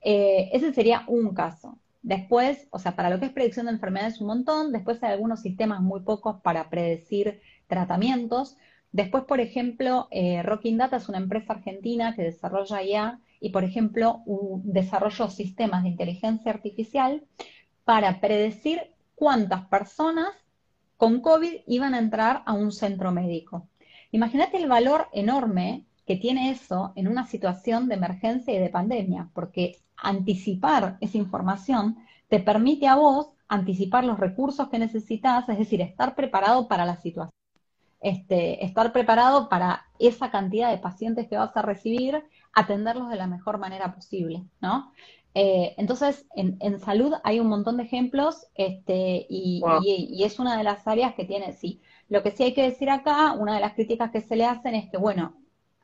[0.00, 1.78] Eh, ese sería un caso.
[2.02, 5.42] Después, o sea, para lo que es predicción de enfermedades un montón, después hay algunos
[5.42, 8.56] sistemas muy pocos para predecir tratamientos.
[8.92, 13.64] Después, por ejemplo, eh, Rocking Data es una empresa argentina que desarrolla IA y, por
[13.64, 14.22] ejemplo,
[14.64, 17.22] desarrolló sistemas de inteligencia artificial
[17.84, 20.30] para predecir cuántas personas
[21.00, 23.70] con COVID iban a entrar a un centro médico.
[24.12, 29.30] Imagínate el valor enorme que tiene eso en una situación de emergencia y de pandemia,
[29.32, 31.96] porque anticipar esa información
[32.28, 36.96] te permite a vos anticipar los recursos que necesitas, es decir, estar preparado para la
[36.96, 37.32] situación.
[38.02, 43.26] Este, estar preparado para esa cantidad de pacientes que vas a recibir, atenderlos de la
[43.26, 44.92] mejor manera posible, ¿no?
[45.34, 49.62] Eh, entonces, en, salud hay un montón de ejemplos este, y,
[50.24, 51.80] es una de las áreas que tiene, sí.
[52.08, 54.74] Lo que sí hay que decir acá, una de las críticas que se le hacen
[54.74, 55.36] es que, bueno,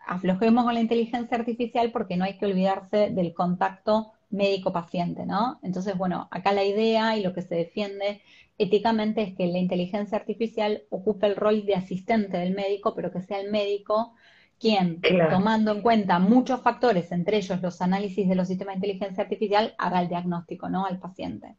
[0.07, 5.61] aflojemos con la inteligencia artificial porque no hay que olvidarse del contacto médico-paciente, ¿no?
[5.63, 8.23] Entonces, bueno, acá la idea y lo que se defiende
[8.59, 13.23] éticamente es que la inteligencia artificial ocupe el rol de asistente del médico, pero que
[13.23, 14.15] sea el médico
[14.59, 19.23] quien, tomando en cuenta muchos factores, entre ellos los análisis de los sistemas de inteligencia
[19.23, 20.87] artificial, haga el diagnóstico, ¿no?
[20.87, 21.55] Al paciente.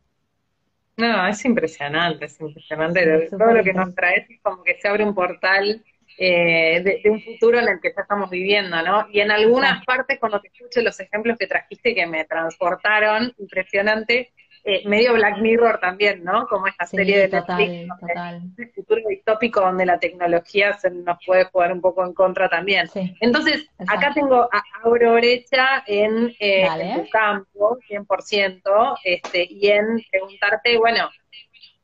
[0.97, 3.29] No, es impresionante, es impresionante.
[3.29, 5.83] Todo lo que nos trae es como que se abre un portal
[6.17, 9.07] eh, de, un futuro en el que ya estamos viviendo, ¿no?
[9.11, 14.33] Y en algunas partes, cuando te escucho los ejemplos que trajiste que me transportaron, impresionante,
[14.69, 16.45] eh, medio Black Mirror también, ¿no?
[16.47, 18.41] Como esta serie de total, total.
[18.41, 22.89] un futuro distópico donde la tecnología se nos puede jugar un poco en contra también.
[23.21, 30.77] Entonces, acá tengo a brecha en, eh, en, tu campo, 100%, este, y en preguntarte,
[30.77, 31.09] bueno,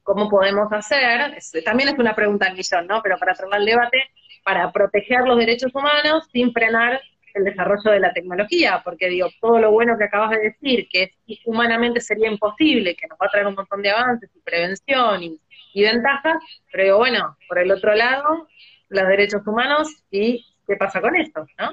[0.04, 1.38] ¿cómo podemos hacer?
[1.64, 3.02] también es una pregunta al millón, ¿no?
[3.02, 4.04] Pero para cerrar el debate,
[4.44, 7.00] para proteger los derechos humanos sin frenar
[7.34, 11.12] el desarrollo de la tecnología, porque digo, todo lo bueno que acabas de decir, que
[11.46, 15.40] humanamente sería imposible, que nos va a traer un montón de avances y prevención y,
[15.76, 16.38] ventajas,
[16.72, 18.48] pero digo, bueno, por el otro lado,
[18.90, 21.72] los derechos humanos y qué pasa con esto, ¿no?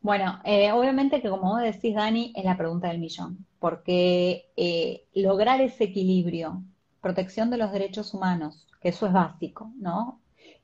[0.00, 5.04] Bueno, eh, obviamente que como vos decís, Dani, es la pregunta del millón, porque eh,
[5.14, 6.62] lograr ese equilibrio,
[7.00, 10.20] protección de los derechos humanos, que eso es básico, ¿no?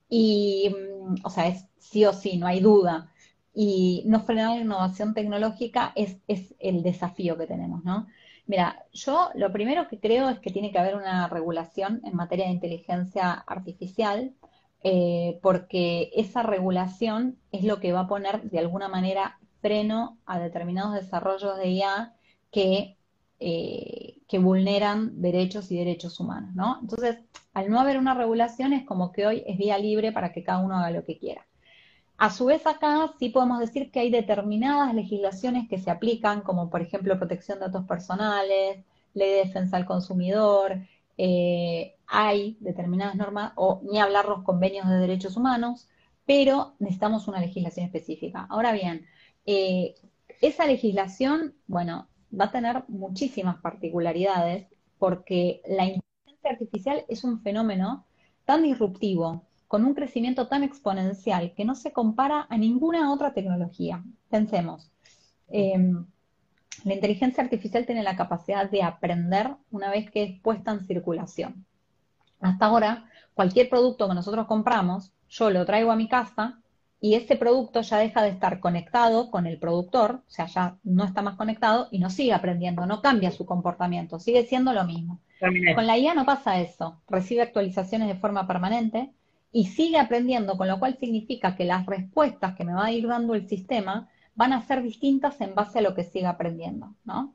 [0.08, 3.11] Y, mm, o sea, es sí o sí, no hay duda
[3.54, 6.16] y no frenar la innovación tecnológica es,
[6.58, 8.06] el desafío que tenemos, ¿no?
[8.46, 12.46] Mira, yo lo primero que creo es que tiene que haber una regulación en materia
[12.46, 14.34] de inteligencia artificial,
[14.82, 20.40] eh, porque esa regulación es lo que va a poner de alguna manera freno a
[20.40, 22.14] determinados desarrollos de IA
[22.50, 22.96] que,
[23.38, 26.78] eh, que vulneran derechos y derechos humanos, ¿no?
[26.80, 27.18] Entonces,
[27.54, 30.58] al no haber una regulación es como que hoy es vía libre para que cada
[30.58, 31.46] uno haga lo que quiera.
[32.22, 36.70] A su vez acá sí podemos decir que hay determinadas legislaciones que se aplican, como
[36.70, 40.86] por ejemplo protección de datos personales, ley de defensa al consumidor,
[41.18, 45.88] eh, hay determinadas normas, o ni hablar los convenios de derechos humanos,
[46.24, 48.46] pero necesitamos una legislación específica.
[48.50, 49.04] Ahora bien,
[49.44, 49.96] eh,
[50.40, 58.06] esa legislación, bueno, va a tener muchísimas particularidades porque la inteligencia artificial es un fenómeno
[58.44, 64.04] tan disruptivo con un crecimiento tan exponencial que no se compara a ninguna otra tecnología.
[64.28, 64.92] Pensemos,
[65.48, 66.04] em,
[66.84, 71.64] la inteligencia artificial tiene la capacidad de aprender una vez que es puesta en circulación.
[72.42, 76.60] Hasta ahora, cualquier producto que nosotros compramos, yo lo traigo a mi casa
[77.00, 81.04] y ese producto ya deja de estar conectado con el productor, o sea, ya no
[81.04, 85.20] está más conectado y no sigue aprendiendo, no cambia su comportamiento, sigue siendo lo mismo.
[85.74, 89.14] Con la IA no pasa eso, recibe actualizaciones de forma permanente,
[89.52, 93.06] y sigue aprendiendo, con lo cual significa que las respuestas que me va a ir
[93.06, 97.34] dando el sistema van a ser distintas en base a lo que siga aprendiendo, ¿no?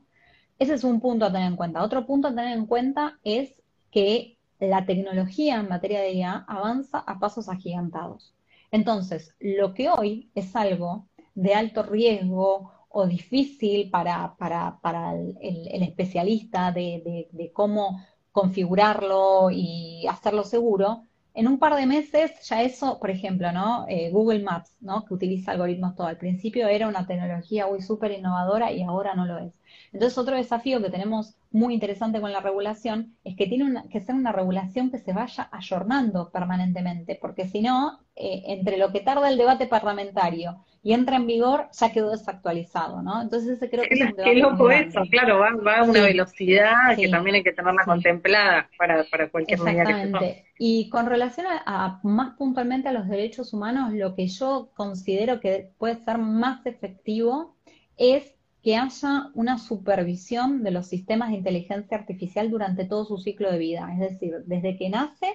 [0.58, 1.84] Ese es un punto a tener en cuenta.
[1.84, 6.98] Otro punto a tener en cuenta es que la tecnología en materia de IA avanza
[6.98, 8.34] a pasos agigantados.
[8.72, 16.72] Entonces, lo que hoy es algo de alto riesgo o difícil para, para, el, especialista
[16.72, 21.04] de, de cómo configurarlo y hacerlo seguro,
[21.38, 23.48] en un par de meses ya eso, por ejemplo.
[23.88, 25.04] Eh, Google Maps, ¿no?
[25.04, 26.08] Que utiliza algoritmos todo.
[26.08, 29.52] Al principio era una tecnología muy súper innovadora y ahora no lo es.
[29.92, 34.16] Entonces, otro desafío que tenemos muy interesante con la regulación es que tiene que ser
[34.16, 39.28] una regulación que se vaya ayornando permanentemente, porque si no, eh, entre lo que tarda
[39.28, 43.20] el debate parlamentario y entra en vigor, ya quedó desactualizado, ¿no?
[43.20, 47.10] Entonces ese creo que es un Qué loco eso, claro, va, a una velocidad que
[47.10, 50.44] también hay que tenerla contemplada para, para cualquier medida que se tome.
[50.58, 55.72] Y con relación a, más puntualmente a los derechos humanos, lo que yo considero que
[55.76, 57.54] puede ser más efectivo
[57.98, 63.52] es que haya una supervisión de los sistemas de inteligencia artificial durante todo su ciclo
[63.52, 65.34] de vida, es decir, desde que nace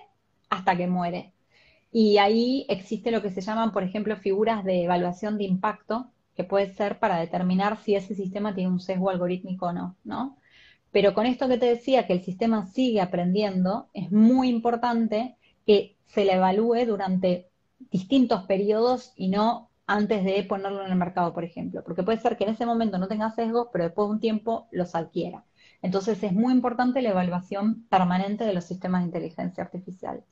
[0.50, 1.33] hasta que muere.
[1.94, 6.44] Y ahí existe lo que se llaman, por ejemplo, figuras de evaluación de impacto, que
[6.44, 10.36] puede ser para determinar si ese sistema tiene un sesgo algorítmico o no, ¿no?
[10.92, 15.96] Pero con esto que te decía, que el sistema sigue aprendiendo, es muy importante que
[16.08, 17.52] se le evalúe durante
[17.92, 21.84] distintos periodos y no antes de ponerlo en el mercado, por ejemplo.
[21.84, 24.68] Porque puede ser que en ese momento no tenga sesgos, pero después de un tiempo
[24.72, 25.46] los adquiera.
[25.84, 30.24] Entonces es muy importante la evaluación permanente de los sistemas de inteligencia artificial.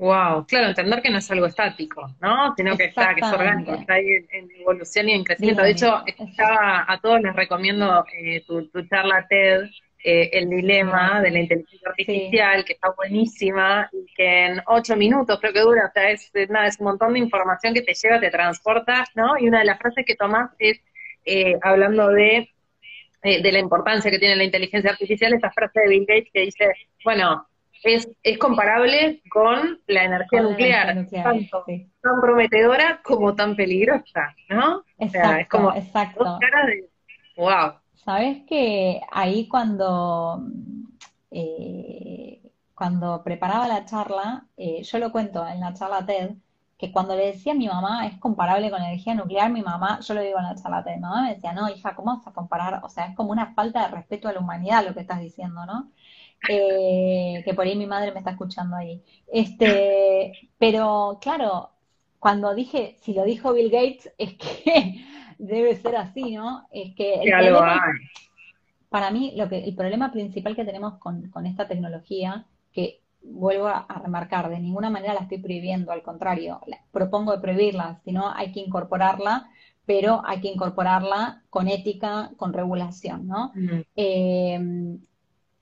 [0.00, 2.54] Wow, claro, entender que no es algo estático, ¿no?
[2.56, 5.62] Sino que está, que es orgánico, está ahí en, evolución y en crecimiento.
[5.62, 6.02] de hecho,
[6.38, 9.64] a todos les recomiendo eh, tu, charla TED,
[10.02, 15.38] eh, El Dilema de la Inteligencia Artificial, que está buenísima y que en ocho minutos
[15.38, 18.18] creo que dura, o sea, es, nada, es un montón de información que te lleva,
[18.18, 19.36] te transporta, ¿no?
[19.38, 20.80] Y una de las frases que tomás es,
[21.26, 22.48] eh, hablando de,
[23.22, 26.72] de la importancia que tiene la inteligencia artificial, esa frase de Bill Gates que dice,
[27.04, 27.49] bueno,
[27.82, 31.64] es, es comparable con la energía nuclear, tanto
[32.02, 34.84] tan prometedora como tan peligrosa, ¿no?
[34.98, 36.24] Exacto, es como exacto.
[36.24, 36.90] Dos caras de
[37.36, 37.72] wow.
[37.94, 40.42] Sabes que ahí cuando
[41.30, 42.40] eh,
[42.74, 46.30] cuando preparaba la charla, eh, yo lo cuento en la charla TED,
[46.78, 50.00] que cuando le decía a mi mamá es comparable con la energía nuclear, mi mamá,
[50.00, 52.26] yo lo digo en la charla TED, mi mamá me decía, no, hija, ¿cómo vas
[52.26, 52.80] a comparar?
[52.82, 55.66] O sea, es como una falta de respeto a la humanidad lo que estás diciendo,
[55.66, 55.90] ¿no?
[56.48, 59.02] Eh, que por ahí mi madre me está escuchando ahí.
[59.26, 61.70] Este, pero claro,
[62.18, 65.04] cuando dije, si lo dijo Bill Gates, es que
[65.38, 66.66] debe ser así, ¿no?
[66.70, 67.22] Es que
[68.88, 73.86] para mí lo que el problema principal que tenemos con, esta tecnología, que vuelvo a,
[74.02, 78.60] remarcar, de ninguna manera la estoy prohibiendo, al contrario, propongo de prohibirla, sino hay que
[78.60, 79.48] incorporarla,
[79.86, 83.52] pero hay que incorporarla con ética, con regulación, ¿no?
[83.94, 84.58] Eh,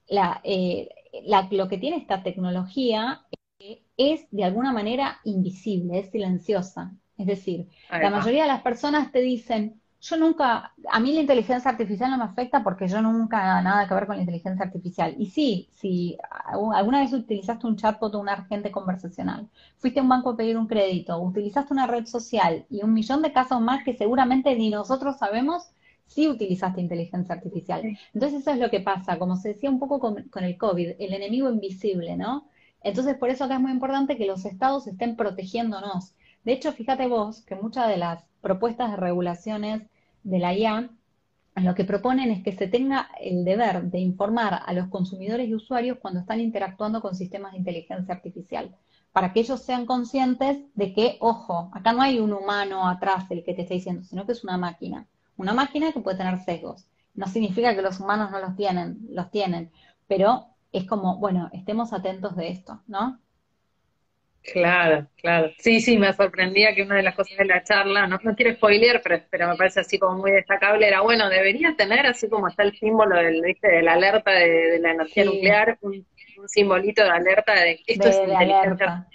[0.08, 0.42] la,
[1.50, 3.22] lo que tiene esta tecnología
[3.96, 6.92] es de alguna manera invisible, es silenciosa.
[7.16, 11.70] Es decir, la mayoría de las personas te dicen, yo nunca, a mí la inteligencia
[11.70, 15.14] artificial no me afecta porque yo nunca nada que ver con la inteligencia artificial.
[15.18, 16.16] Y sí, si
[16.50, 20.56] alguna vez utilizaste un chatbot o un agente conversacional, fuiste a un banco a pedir
[20.56, 24.70] un crédito, utilizaste una red social y un millón de casos más que seguramente ni
[24.70, 25.72] nosotros sabemos,
[26.08, 27.82] sí utilizaste inteligencia artificial.
[28.14, 31.12] Entonces eso es lo que pasa, como se decía un poco con, el COVID, el
[31.12, 32.48] enemigo invisible, ¿no?
[32.82, 36.14] Entonces por eso acá es muy importante que los estados estén protegiéndonos.
[36.44, 39.82] De hecho, fíjate vos que muchas de las propuestas de regulaciones
[40.24, 40.90] de la IA
[41.56, 45.54] lo que proponen es que se tenga el deber de informar a los consumidores y
[45.54, 48.76] usuarios cuando están interactuando con sistemas de inteligencia artificial,
[49.12, 53.42] para que ellos sean conscientes de que, ojo, acá no hay un humano atrás el
[53.42, 56.86] que te está diciendo, sino que es una máquina una máquina que puede tener sesgos.
[57.14, 59.70] No significa que los humanos no los tienen, los tienen,
[60.06, 63.18] pero es como, bueno, estemos atentos de esto, ¿no?
[64.52, 65.50] Claro, claro.
[65.58, 68.54] Sí, sí, me sorprendía que una de las cosas de la charla, no, no quiero
[68.54, 72.48] spoiler, pero, pero me parece así como muy destacable, era, bueno, debería tener, así como
[72.48, 73.68] está el símbolo del, ¿viste?
[73.68, 76.06] de la alerta de, la energía nuclear, un,
[76.46, 79.06] simbolito de alerta de esto es inteligencia.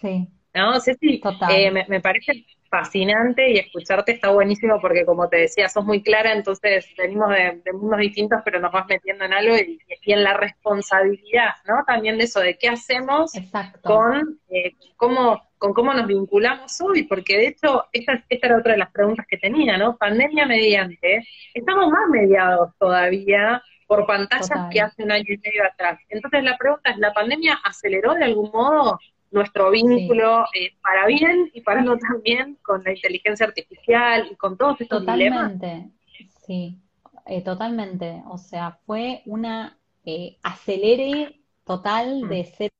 [0.00, 0.28] Sí.
[0.54, 5.38] No, sí, sí, eh, me, me, parece fascinante y escucharte está buenísimo porque como te
[5.38, 9.56] decía, sos muy clara, entonces venimos de, mundos distintos, pero nos vas metiendo en algo
[9.56, 11.84] y, en la responsabilidad, ¿no?
[11.86, 13.32] También de eso, de qué hacemos
[13.82, 18.72] con eh, cómo con cómo nos vinculamos hoy, porque de hecho, esta, esta era otra
[18.72, 19.98] de las preguntas que tenía, ¿no?
[19.98, 26.00] Pandemia mediante, estamos más mediados todavía por pantallas que hace un año y medio atrás.
[26.08, 28.98] Entonces la pregunta es, ¿la pandemia aceleró de algún modo
[29.30, 34.56] nuestro vínculo eh, para bien y para no también con la inteligencia artificial y con
[34.56, 35.90] todos estos totalmente,
[36.46, 36.78] Sí,
[37.26, 38.22] eh, totalmente.
[38.28, 42.28] O sea, fue una eh, acelere total mm.
[42.28, 42.70] de ser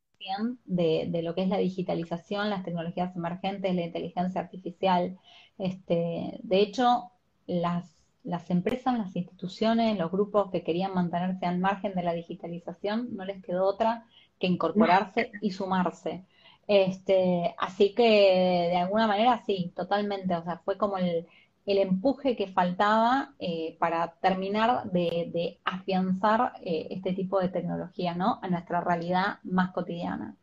[0.64, 5.18] de, de lo que es la digitalización, las tecnologías emergentes, la inteligencia artificial.
[5.58, 7.10] Este, de hecho,
[7.46, 13.08] las, las empresas, las instituciones, los grupos que querían mantenerse al margen de la digitalización,
[13.16, 14.06] no les quedó otra
[14.38, 16.24] que incorporarse y sumarse.
[16.66, 20.34] Este, así que de alguna manera sí, totalmente.
[20.34, 21.26] O sea, fue como el,
[21.66, 28.40] empuje que faltaba eh, para terminar de, afianzar eh, este tipo de tecnología, ¿no?
[28.42, 30.34] A nuestra realidad más cotidiana.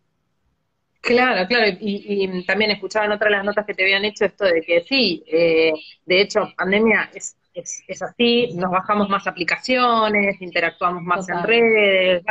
[1.01, 4.45] Claro, claro, y, también escuchaba en otra de las notas que te habían hecho esto
[4.45, 5.71] de que sí, eh,
[6.05, 12.23] de hecho, pandemia es, es, así, nos bajamos más aplicaciones, interactuamos más en redes,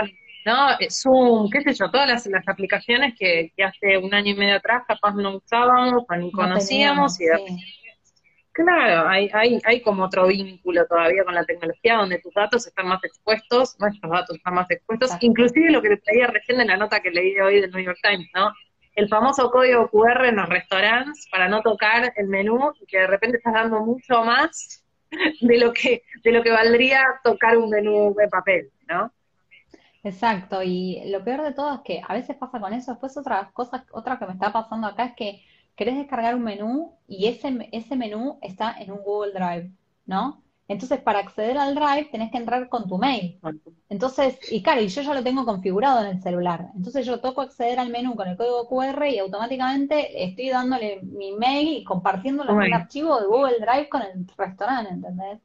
[0.46, 0.70] ¿no?
[0.78, 4.36] Eh, Zoom, qué sé yo, todas las, las aplicaciones que, que, hace un año y
[4.36, 7.26] medio atrás capaz no usábamos o ni conocíamos y
[8.52, 12.88] Claro, hay, hay, hay como otro vínculo todavía con la tecnología donde tus datos están
[12.88, 16.78] más expuestos, nuestros datos están más expuestos, inclusive lo que te traía recién en la
[16.78, 18.50] nota que leí hoy del New York Times, ¿no?
[18.94, 23.06] El famoso código QR en los restaurantes para no tocar el menú y que de
[23.08, 24.82] repente estás dando mucho más
[25.42, 29.12] de lo que, de lo que valdría tocar un menú de papel, ¿no?
[30.06, 33.50] Exacto, y lo peor de todo es que a veces pasa con eso, después otra
[33.52, 35.42] cosa, otra que me está pasando acá es que
[35.74, 39.72] querés descargar un menú y ese, ese menú está en un Google Drive,
[40.04, 40.44] ¿no?
[40.68, 43.40] Entonces, para acceder al Drive tenés que entrar con tu mail.
[43.88, 46.70] Entonces, y claro, y yo ya lo tengo configurado en el celular.
[46.76, 51.32] Entonces yo toco acceder al menú con el código QR y automáticamente estoy dándole mi
[51.32, 55.40] mail y compartiéndolo en un archivo de Google Drive con el restaurante, ¿entendés?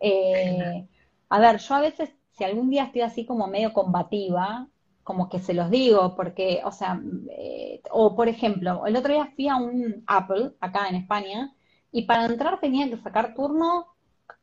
[0.00, 0.84] Eh,
[1.28, 2.10] a ver, yo a veces,
[2.40, 4.66] si algún día estoy así como medio combativa,
[5.04, 6.98] como que se los digo, porque, o sea,
[7.36, 11.54] eh, o por ejemplo, el otro día fui a un Apple, acá en España,
[11.92, 13.88] y para entrar tenía que sacar turno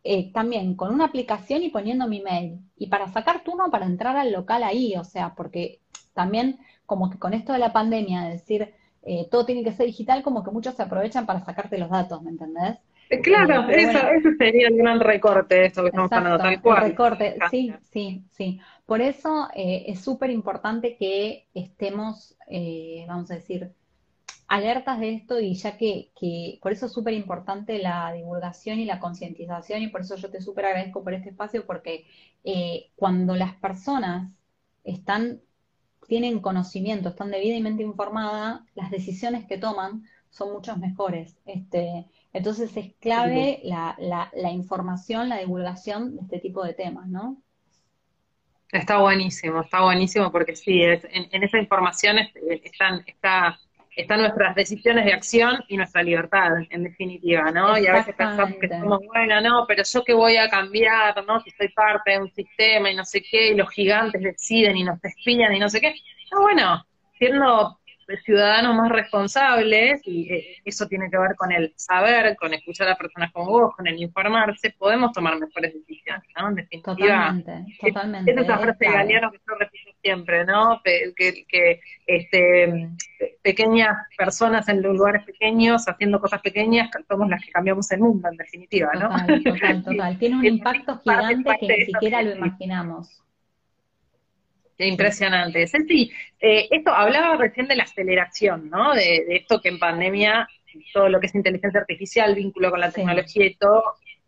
[0.03, 2.59] eh, también con una aplicación y poniendo mi mail.
[2.77, 5.81] Y para sacar turno para entrar al local ahí, o sea, porque
[6.13, 9.87] también como que con esto de la pandemia, de decir eh, todo tiene que ser
[9.87, 12.77] digital, como que muchos se aprovechan para sacarte los datos, ¿me entendés?
[13.23, 16.83] Claro, eso, sería el gran recorte de esto que estamos hablando, tal cual.
[16.83, 18.59] recorte, sí, sí, sí.
[18.85, 23.71] Por eso eh, es súper importante que estemos, eh, vamos a decir,
[24.47, 28.85] alertas de esto y ya que, que por eso es súper importante la divulgación y
[28.85, 32.05] la concientización y por eso yo te súper agradezco por este espacio porque
[32.43, 34.31] eh, cuando las personas
[34.83, 35.41] están,
[36.07, 41.37] tienen conocimiento, están debidamente informadas, las decisiones que toman son muchas mejores.
[41.45, 42.05] Este,
[42.37, 47.41] entonces es clave la, la, la información, la divulgación de este tipo de temas, ¿no?
[48.71, 52.17] Está buenísimo, está buenísimo porque sí, en, esa información
[52.63, 53.57] están, está,
[53.95, 57.77] están nuestras decisiones de acción y nuestra libertad, en definitiva, ¿no?
[57.77, 61.39] Y a veces pensamos que somos, bueno, no, pero yo que voy a cambiar, ¿no?
[61.41, 64.83] Si soy parte de un sistema y no sé qué, y los gigantes deciden y
[64.83, 65.95] nos espían y no sé qué.
[66.33, 66.85] No, bueno,
[67.17, 67.79] siendo
[68.23, 72.95] ciudadanos más responsables, y eh, eso tiene que ver con el saber, con escuchar a
[72.95, 76.49] personas como vos, con el informarse, podemos tomar mejores decisiones, ¿no?
[76.49, 76.93] En definitiva.
[76.95, 78.31] Totalmente, totalmente.
[78.31, 80.81] Es, esa frase de Galeano que yo repito siempre, ¿no?
[80.83, 82.89] Que, que este,
[83.41, 88.37] pequeñas personas en lugares pequeños, haciendo cosas pequeñas, somos las que cambiamos el mundo, en
[88.37, 89.09] definitiva, ¿no?
[89.09, 90.17] Total, total, total.
[90.17, 93.23] Tiene un impacto gigante que ni siquiera lo imaginamos.
[94.77, 95.65] Impresionante.
[95.67, 98.93] Ceci, eh, esto hablaba recién de la aceleración, ¿no?
[98.93, 100.47] De, esto que en pandemia,
[100.93, 103.83] todo lo que es inteligencia artificial, vínculo con la tecnología y todo,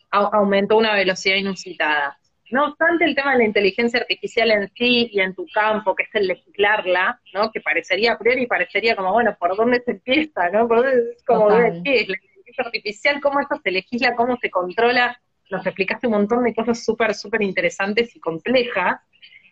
[0.10, 2.18] aumentó una velocidad inusitada.
[2.52, 6.04] No obstante, el tema de la inteligencia artificial en sí y en tu campo, que
[6.04, 7.52] es el legislarla, ¿no?
[7.52, 10.68] Que parecería a priori, parecería como, bueno, ¿por dónde se empieza, no?
[10.68, 11.50] ¿Por dónde, como,
[11.84, 13.22] ¿qué es la inteligencia artificial?
[13.22, 14.16] ¿Cómo esto se legisla?
[14.16, 15.22] ¿Cómo se controla?
[15.52, 19.00] Nos explicaste un montón de cosas súper, súper interesantes y complejas.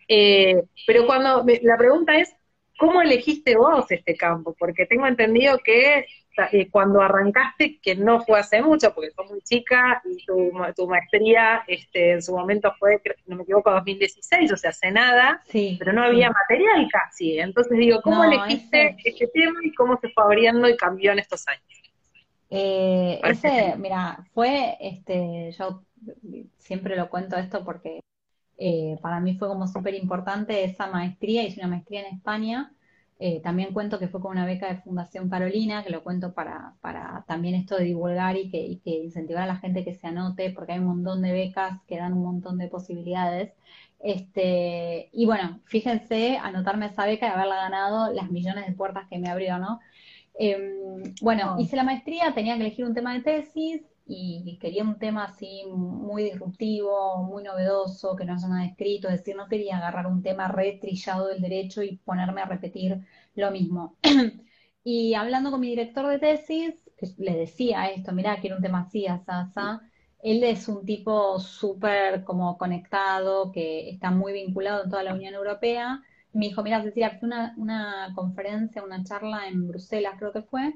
[0.08, 2.34] Eh, pero cuando la pregunta es,
[2.78, 4.56] ¿cómo elegiste vos este campo?
[4.58, 6.06] Porque tengo entendido que
[6.52, 11.64] eh, cuando arrancaste, que no fue hace mucho, porque sos muy chica, y tu, maestría
[11.68, 16.04] este, en su momento fue, no me equivoco, 2016, o sea, hace nada, pero no
[16.04, 17.40] había material casi.
[17.40, 21.48] Entonces digo, ¿cómo elegiste este tema y cómo se fue abriendo y cambió en estos
[21.48, 21.64] años?
[22.50, 25.82] Eh, ese, mira, fue, este, yo
[26.58, 28.00] siempre lo cuento esto porque
[28.58, 32.74] eh, para mí fue como súper importante esa maestría, hice una maestría en España,
[33.20, 36.76] eh, también cuento que fue con una beca de Fundación Carolina, que lo cuento para,
[36.82, 40.08] para también esto de divulgar y que, y que, incentivar a la gente que se
[40.08, 43.54] anote, porque hay un montón de becas que dan un montón de posibilidades.
[44.00, 49.18] Este, y bueno, fíjense, anotarme esa beca y haberla ganado, las millones de puertas que
[49.18, 49.80] me abrió, ¿no?
[50.40, 54.98] Em, bueno, hice la maestría, tenía que elegir un tema de tesis, y quería un
[55.00, 59.78] tema así muy disruptivo, muy novedoso, que no haya nada escrito, es decir, no quería
[59.78, 63.06] agarrar un tema retrillado del derecho y ponerme a repetir
[63.36, 63.98] lo mismo.
[64.84, 66.76] y hablando con mi director de tesis,
[67.18, 69.52] le decía esto, mirá, quiero un tema así, asá,
[70.20, 75.34] Él es un tipo súper como conectado, que está muy vinculado en toda la Unión
[75.34, 76.02] Europea.
[76.34, 80.74] Me dijo, mira, Cecilia, una, una conferencia, una charla en Bruselas, creo que fue,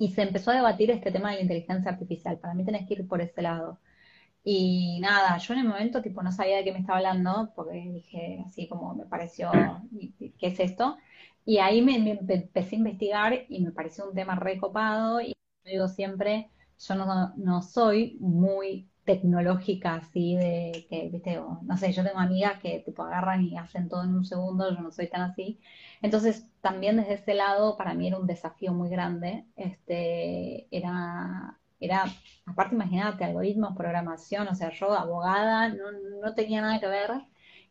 [0.00, 2.38] y se empezó a debatir este tema de la inteligencia artificial.
[2.38, 3.78] Para mí tenés que ir por ese lado.
[4.44, 7.90] Y nada, yo en el momento tipo no sabía de qué me estaba hablando, porque
[7.92, 9.50] dije así como me pareció,
[10.38, 10.96] ¿qué es esto?
[11.44, 15.34] Y ahí me, empecé a investigar y me pareció un tema recopado y
[15.64, 22.04] digo siempre, yo no, no soy muy tecnológica así de que, viste, no sé, yo
[22.04, 25.22] tengo amigas que tipo agarran y hacen todo en un segundo, yo no soy tan
[25.22, 25.60] así.
[26.02, 29.46] Entonces, también desde ese lado, para mí era un desafío muy grande.
[29.56, 32.04] Este, era, era,
[32.46, 35.92] aparte imagínate, algoritmos, programación, o sea, yo abogada, no,
[36.22, 37.10] no tenía nada que ver.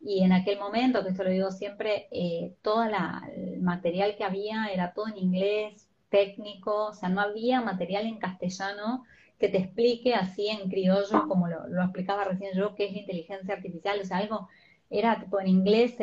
[0.01, 4.67] Y en aquel momento, que esto lo digo siempre, eh, todo el material que había
[4.67, 9.03] era todo en inglés, técnico, o sea, no había material en castellano
[9.39, 13.99] que te explique así en criollo, como lo, explicaba recién yo, qué es inteligencia artificial,
[14.01, 14.49] o sea, algo,
[14.89, 15.95] era tipo en inglés,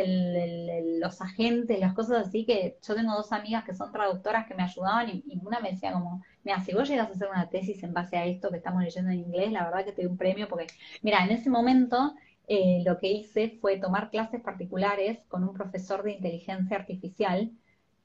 [1.01, 4.63] los agentes, las cosas así, que yo tengo dos amigas que son traductoras que me
[4.63, 7.93] ayudaban y, una me decía como, mira, si vos llegas a hacer una tesis en
[7.93, 10.49] base a esto que estamos leyendo en inglés, la verdad que te doy un premio,
[10.49, 10.69] porque,
[11.03, 12.15] mira, en ese momento
[12.49, 17.51] eh, lo que hice fue tomar clases particulares con un profesor de inteligencia artificial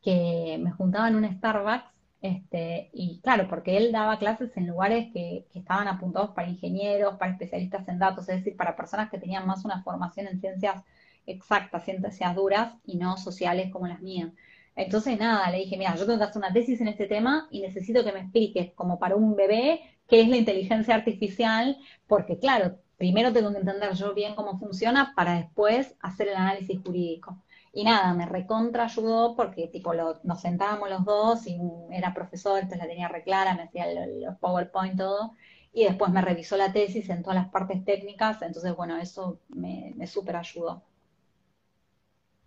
[0.01, 5.11] que me juntaba en un Starbucks este, y claro, porque él daba clases en lugares
[5.11, 9.47] que, estaban apuntados para ingenieros, para especialistas en datos, es decir, para personas que tenían
[9.47, 10.83] más una formación en ciencias
[11.25, 14.31] exactas, ciencias duras y no sociales como las mías.
[14.75, 17.61] Entonces, nada, le dije, mira, yo tengo que hacer una tesis en este tema y
[17.61, 22.77] necesito que me expliques, como para un bebé, qué es la inteligencia artificial, porque claro,
[22.97, 27.37] primero tengo que entender yo bien cómo funciona para después hacer el análisis jurídico.
[27.73, 29.93] Y nada, me recontra ayudó porque tipo
[30.23, 31.57] nos sentábamos los dos y
[31.91, 35.35] era profesor, entonces la tenía reclara, me hacía los PowerPoint, todo.
[35.73, 39.93] Y después me revisó la tesis en todas las partes técnicas, entonces bueno, eso me,
[39.95, 40.83] me súper ayudó.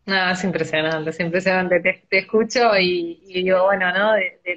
[0.06, 1.80] No, es impresionante, es impresionante.
[1.80, 4.12] Te, escucho y, digo, bueno, ¿no?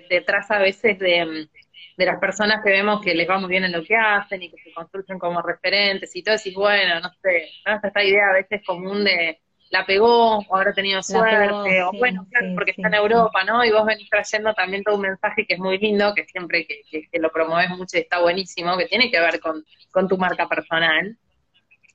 [0.10, 1.48] detrás a veces de,
[1.96, 4.52] de, las personas que vemos que les va muy bien en lo que hacen y
[4.52, 7.48] que se construyen como referentes y todo, decís, bueno, no sé,
[7.82, 9.40] esta idea a veces común de,
[9.70, 13.64] la pegó, o habrá tenido suerte, o bueno, claro, porque está en Europa, ¿no?
[13.66, 16.84] Y vos venís trayendo también todo un mensaje que es muy lindo, que siempre que,
[17.20, 19.64] lo promueves mucho y está buenísimo, que tiene que ver con,
[20.08, 21.18] tu marca personal.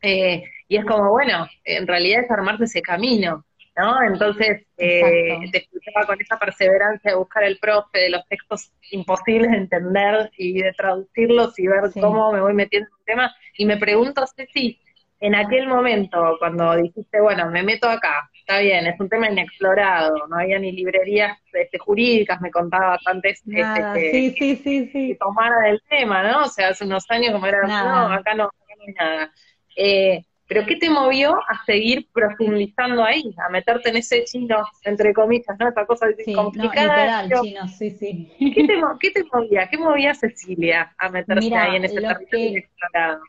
[0.03, 3.45] Eh, y es como, bueno, en realidad es armarse ese camino,
[3.77, 4.03] ¿no?
[4.03, 9.51] Entonces, eh, te escuchaba con esa perseverancia de buscar el profe, de los textos imposibles
[9.51, 13.37] de entender y de traducirlos y ver cómo me voy metiendo en un tema.
[13.57, 14.81] Y me pregunto, Ceci,
[15.23, 20.27] en aquel momento, cuando dijiste, bueno, me meto acá, está bien, es un tema inexplorado,
[20.27, 25.17] no había ni librerías este, jurídicas, me contaba antes este, sí, sí, sí, sí.
[25.21, 26.43] tomara del tema, ¿no?
[26.43, 29.33] O sea, hace unos años como era, no, acá no, no hay nada.
[29.77, 35.15] Eh, pero ¿qué te movió a seguir profundizando ahí, a meterte en ese chino, entre
[35.15, 35.69] comillas, ¿no?
[35.69, 37.29] Esa cosa sí, complicada.
[37.29, 38.29] No, chino, sí, sí.
[38.39, 39.69] ¿Qué te, ¿Qué te, movía?
[39.69, 43.23] ¿Qué movía a Cecilia a meterse ahí en ese territorio inexplorado?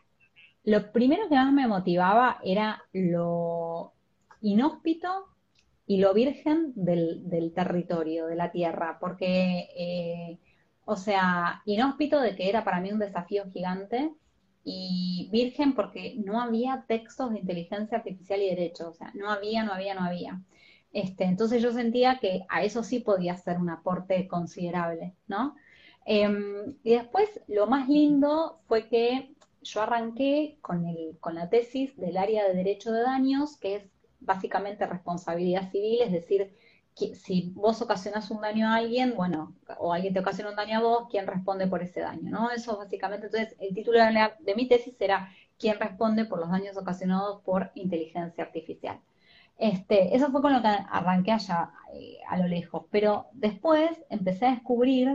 [0.64, 3.92] Lo primero que más me motivaba era lo
[4.40, 5.08] inhóspito
[5.86, 10.38] y lo virgen del, territorio, de la tierra, porque, eh,
[10.86, 14.12] o sea, inhóspito de que era para mí un desafío gigante
[14.64, 19.64] y virgen porque no había textos de inteligencia artificial y derecho, o sea, no había,
[19.64, 20.40] no había, no había.
[20.92, 25.54] Este, entonces yo sentía que a eso sí podía ser un aporte considerable, ¿no?
[26.06, 29.33] Em, y después lo más lindo fue que
[29.64, 33.84] yo arranqué con, el, con la tesis del área de derecho de daños, que es
[34.20, 36.54] básicamente responsabilidad civil, es decir,
[36.94, 40.78] que si vos ocasionas un daño a alguien, bueno, o alguien te ocasiona un daño
[40.78, 42.30] a vos, ¿quién responde por ese daño?
[42.30, 42.50] ¿no?
[42.50, 47.40] Eso básicamente, entonces, el título de, mi tesis era ¿Quién responde por los daños ocasionados
[47.42, 49.00] por inteligencia artificial?
[49.56, 54.46] Este, eso fue con lo que arranqué allá eh, a lo lejos, pero después empecé
[54.46, 55.08] a descubrir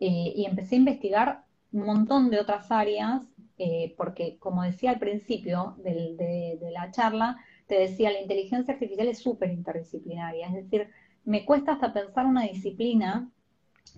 [0.00, 3.22] eh, y empecé a investigar un montón de otras áreas
[3.58, 7.36] eh, porque como decía al principio de, la charla,
[7.66, 10.88] te decía, la inteligencia artificial es súper interdisciplinaria, es decir,
[11.24, 13.30] me cuesta hasta pensar una disciplina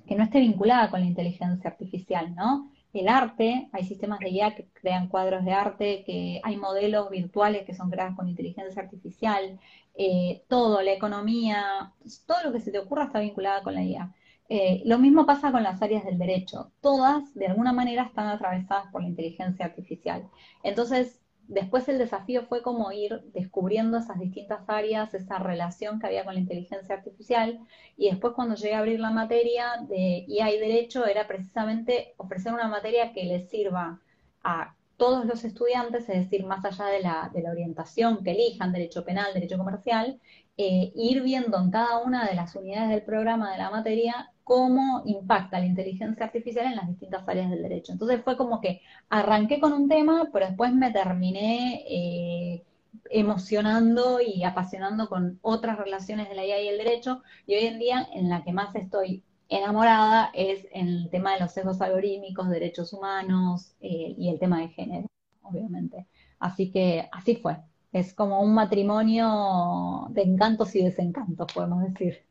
[0.06, 2.70] que no esté vinculada con la inteligencia artificial, ¿no?
[2.92, 7.66] El arte, hay sistemas de IA que crean cuadros de arte, que hay modelos virtuales
[7.66, 9.61] que son creados con inteligencia artificial,
[9.94, 11.92] eh, todo, la economía,
[12.26, 14.14] todo lo que se te ocurra está vinculado con la IA.
[14.49, 16.72] Eh, lo mismo pasa con las áreas del derecho.
[16.80, 20.28] Todas, de alguna manera, están atravesadas por la inteligencia artificial.
[20.62, 26.24] Entonces, después el desafío fue como ir descubriendo esas distintas áreas, esa relación que había
[26.24, 27.61] con la inteligencia artificial.
[27.96, 32.53] Y después, cuando llegué a abrir la materia de IA y derecho, era precisamente ofrecer
[32.53, 34.01] una materia que les sirva
[34.42, 39.32] a todos los estudiantes, es decir, más allá de la, orientación que elijan, derecho penal,
[39.32, 40.20] derecho comercial,
[40.57, 45.03] eh, ir viendo en cada una de las unidades del programa de la materia cómo
[45.05, 47.92] impacta la inteligencia artificial en las distintas áreas del derecho.
[47.92, 48.80] Entonces fue como que
[49.11, 52.64] arranqué con un tema, pero después me terminé eh,
[53.11, 57.78] emocionando y apasionando con otras relaciones de la IA y el derecho, y hoy en
[57.78, 62.49] día en la que más estoy enamorada es en el tema de los sesgos algorítmicos,
[62.49, 65.09] derechos humanos eh, y el tema de género,
[65.42, 66.07] obviamente.
[66.38, 67.59] Así que así fue.
[67.92, 72.28] Es como un matrimonio de encantos y desencantos, podemos decir.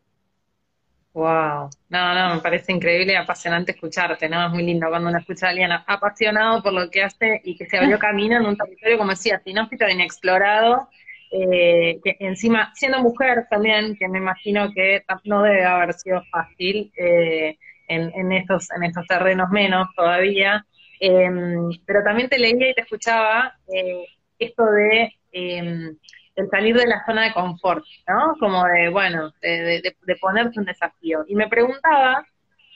[1.17, 4.45] Wow, no, no, me parece increíble y apasionante escucharte, ¿no?
[4.45, 7.65] Es muy lindo cuando uno escucha a alguien apasionado por lo que hace y que
[7.65, 10.89] se abrió camino en un territorio, como decía, sinófito, inexplorado,
[11.31, 16.91] eh, que encima, siendo mujer también, que me imagino que no debe haber sido fácil
[16.95, 17.57] eh,
[17.87, 20.67] en, estos, en estos terrenos menos todavía,
[20.99, 24.05] em, pero también te leía y te escuchaba eh,
[24.37, 25.97] esto de em,
[26.37, 28.35] el salir de la zona de confort, ¿no?
[28.39, 31.25] Como de, bueno, de, de, ponerse un desafío.
[31.27, 32.25] Y me preguntaba,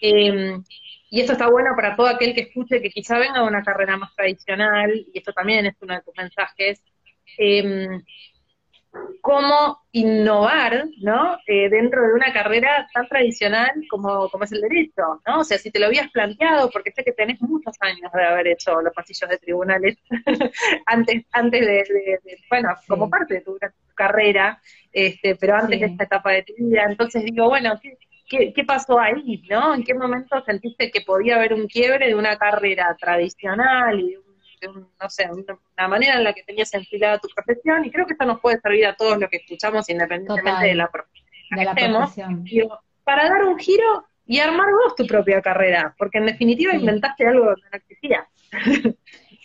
[0.01, 0.63] em,
[1.11, 3.97] y esto está bueno para todo aquel que escuche que quizá venga de una carrera
[3.97, 6.81] más tradicional, y esto también es uno de tus mensajes,
[7.37, 7.87] eh,
[9.21, 11.37] cómo innovar, ¿no?
[11.47, 15.39] Eh, dentro de una carrera tan tradicional como, como es el derecho, ¿no?
[15.39, 18.47] O sea, si te lo habías planteado, porque sé que tenés muchos años de haber
[18.47, 19.97] hecho los pasillos de tribunales
[20.85, 22.19] antes, antes de,
[22.49, 23.57] bueno, como parte de tu,
[23.93, 24.59] carrera,
[24.91, 27.79] este, pero antes de esta etapa de tu vida, entonces digo, bueno,
[28.27, 29.75] ¿qué, qué, pasó ahí, ¿no?
[29.75, 34.17] ¿En qué momento sentiste que podía haber un quiebre de una carrera tradicional y de
[34.17, 34.30] un
[34.67, 38.25] no sé, una manera en la que tenías enfilada tu profesión, y creo que esto
[38.25, 41.31] nos puede servir a todos los que escuchamos, independientemente de la profesión
[43.03, 47.55] para dar un giro y armar vos tu propia carrera, porque en definitiva inventaste algo
[47.55, 48.27] que no existía.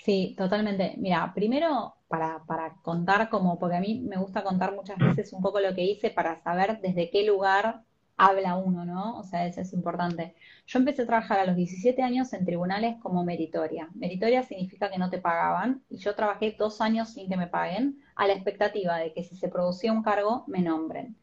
[0.04, 0.94] Sí, totalmente.
[0.98, 5.42] Mira, primero para, para contar como, porque a mí me gusta contar muchas veces un
[5.42, 7.80] poco lo que hice para saber desde qué lugar
[8.16, 9.18] habla uno, ¿no?
[9.18, 10.34] O sea, eso es importante.
[10.66, 13.88] Yo empecé a trabajar a los 17 años en tribunales como meritoria.
[13.94, 18.02] Meritoria significa que no te pagaban y yo trabajé dos años sin que me paguen
[18.14, 21.16] a la expectativa de que si se producía un cargo me nombren.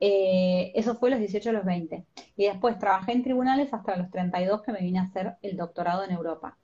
[0.00, 2.04] Eh, eso fue los 18 a los 20.
[2.36, 6.04] Y después trabajé en tribunales hasta los 32 que me vine a hacer el doctorado
[6.04, 6.58] en Europa.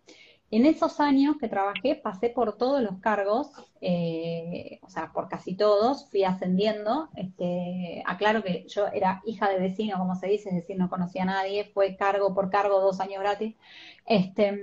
[0.53, 3.50] En esos años que trabajé pasé por todos los cargos,
[3.80, 7.09] eh, o sea, por casi todos, fui ascendiendo.
[7.16, 11.22] Este, aclaro que yo era hija de vecino, como se dice, es decir, no conocía
[11.22, 13.57] a nadie, fue cargo por cargo, dos años gratis.
[14.05, 14.61] Este,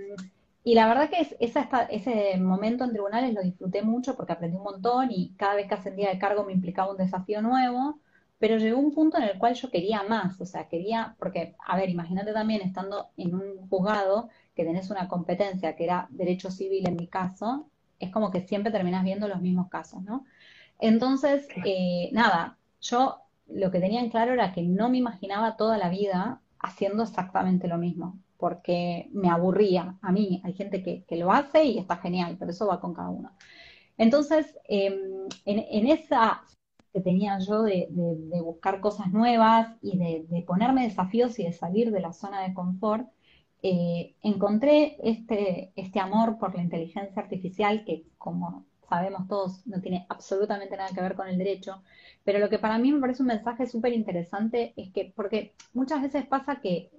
[0.64, 1.28] y la verdad que
[1.90, 5.74] ese momento en tribunales lo disfruté mucho porque aprendí un montón y cada vez que
[5.74, 8.00] ascendía de cargo me implicaba un desafío nuevo
[8.40, 11.76] pero llegó un punto en el cual yo quería más, o sea, quería, porque, a
[11.78, 14.30] ver, imagínate también estando en un juzgado
[14.60, 18.74] que tenés una competencia que era derecho civil en mi caso, es como que siempre
[18.74, 20.26] terminás viendo los mismos casos, ¿no?
[20.80, 25.78] Entonces, eh, nada, yo lo que tenía en claro era que no me imaginaba toda
[25.78, 30.42] la vida haciendo exactamente lo mismo, porque me aburría a mí.
[30.44, 33.32] Hay gente que, lo hace y está genial, pero eso va con cada uno.
[33.98, 36.42] Entonces, em, en, esa
[36.92, 37.88] que tenía yo de,
[38.44, 42.54] buscar cosas nuevas y de, de, ponerme desafíos y de salir de la zona de
[42.54, 43.08] confort,
[43.62, 50.06] eh, encontré este, este amor por la inteligencia artificial que, como sabemos todos, no tiene
[50.10, 51.82] absolutamente nada que ver con el derecho,
[52.24, 56.02] pero lo que para mí me parece un mensaje súper interesante es que, porque muchas
[56.02, 56.90] veces pasa que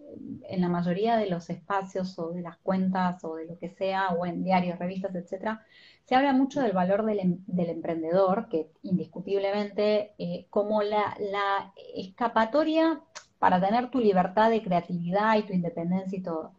[0.49, 4.11] en la mayoría de los espacios o de las cuentas o de lo que sea,
[4.11, 5.65] o en diarios, revistas, etcétera,
[6.05, 13.01] se habla mucho del valor del, em, emprendedor, que indiscutiblemente eh, como la, la escapatoria
[13.41, 16.55] para tener tu libertad de creatividad y tu independencia y todo.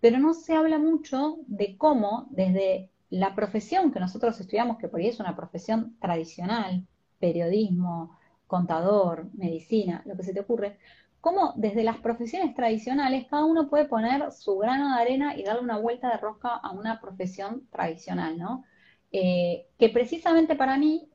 [0.00, 5.00] Pero no se habla mucho de cómo desde la profesión que nosotros estudiamos, que por
[5.00, 6.86] ahí es una profesión tradicional,
[7.18, 8.16] periodismo,
[8.46, 10.78] contador, medicina, lo que se te ocurre,
[11.20, 15.62] cómo desde las profesiones tradicionales cada uno puede poner su grano de arena y darle
[15.62, 18.64] una vuelta de rosca a una profesión tradicional, ¿no?
[19.12, 21.08] Eh, que precisamente para mí,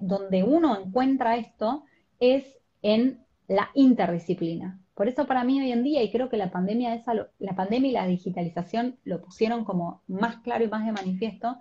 [0.00, 1.84] donde uno encuentra esto,
[2.18, 4.78] es en la interdisciplina.
[4.94, 7.90] Por eso para mí hoy en día, y creo que la pandemia, esa, la pandemia
[7.90, 11.56] y la digitalización lo pusieron como más claro y más de manifiesto,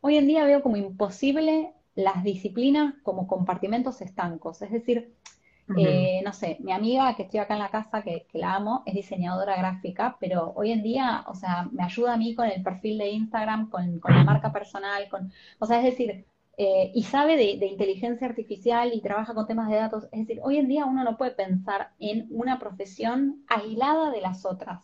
[0.00, 4.60] hoy en día veo como imposible las disciplinas como compartimentos estancos.
[4.62, 5.14] Es decir,
[5.76, 8.94] eh, no sé, mi amiga que estoy acá en la casa, que, la amo, es
[8.94, 12.98] diseñadora gráfica, pero hoy en día, o sea, me ayuda a mí con el perfil
[12.98, 16.24] de Instagram, con, con la marca personal, con, o sea, es decir,
[16.62, 20.04] eh, y sabe de, inteligencia artificial y trabaja con temas de datos.
[20.12, 24.44] Es decir, hoy en día uno no puede pensar en una profesión aislada de las
[24.44, 24.82] otras.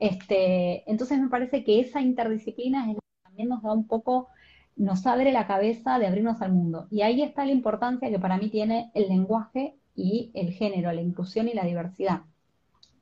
[0.00, 4.30] Este, entonces me parece que esa interdisciplina es también nos da un poco,
[4.74, 6.88] nos abre la cabeza de abrirnos al mundo.
[6.90, 11.02] Y ahí está la importancia que para mí tiene el lenguaje y el género, la
[11.02, 12.22] inclusión y la diversidad.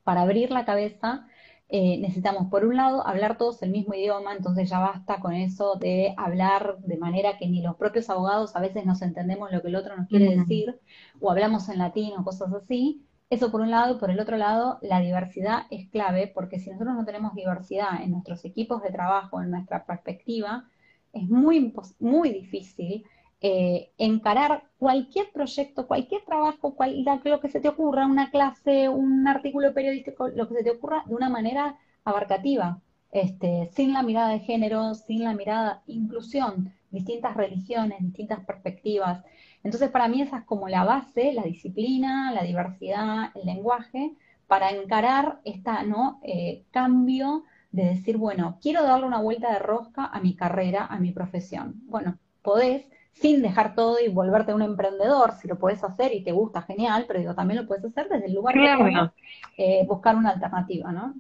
[0.05, 1.27] Para abrir la cabeza
[1.73, 5.77] eh, necesitamos, por un lado, hablar todos el mismo idioma, entonces ya basta con eso
[5.77, 9.69] de hablar de manera que ni los propios abogados a veces nos entendemos lo que
[9.69, 10.81] el otro nos quiere decir,
[11.21, 13.07] o hablamos en latín o cosas así.
[13.31, 16.71] Eso por un lado, y por el otro lado, la diversidad es clave, porque si
[16.71, 20.69] nosotros no tenemos diversidad en nuestros equipos de trabajo, en nuestra perspectiva,
[21.13, 23.05] es muy, muy difícil
[23.41, 29.27] eh, encarar cualquier proyecto, cualquier trabajo, cual, lo que se te ocurra, una clase, un
[29.29, 32.81] artículo periodístico, lo que se te ocurra de una manera abarcativa,
[33.13, 39.25] este, sin la mirada de género, sin la mirada inclusión, distintas religiones, distintas perspectivas.
[39.63, 44.17] Entonces, para mí esa es como la base, la disciplina, la diversidad, el lenguaje,
[44.47, 46.21] para encarar este ¿no?
[46.25, 50.99] Eh, cambio de decir, bueno, quiero darle una vuelta de rosca a mi carrera, a
[50.99, 51.75] mi profesión.
[51.87, 56.33] Bueno, podés, sin dejar todo y volverte un emprendedor, si lo puedes hacer y te
[56.33, 59.11] gusta, genial, pero digo, también lo puedes hacer desde el lugar de
[59.59, 61.15] eh, buscar una alternativa, ¿no?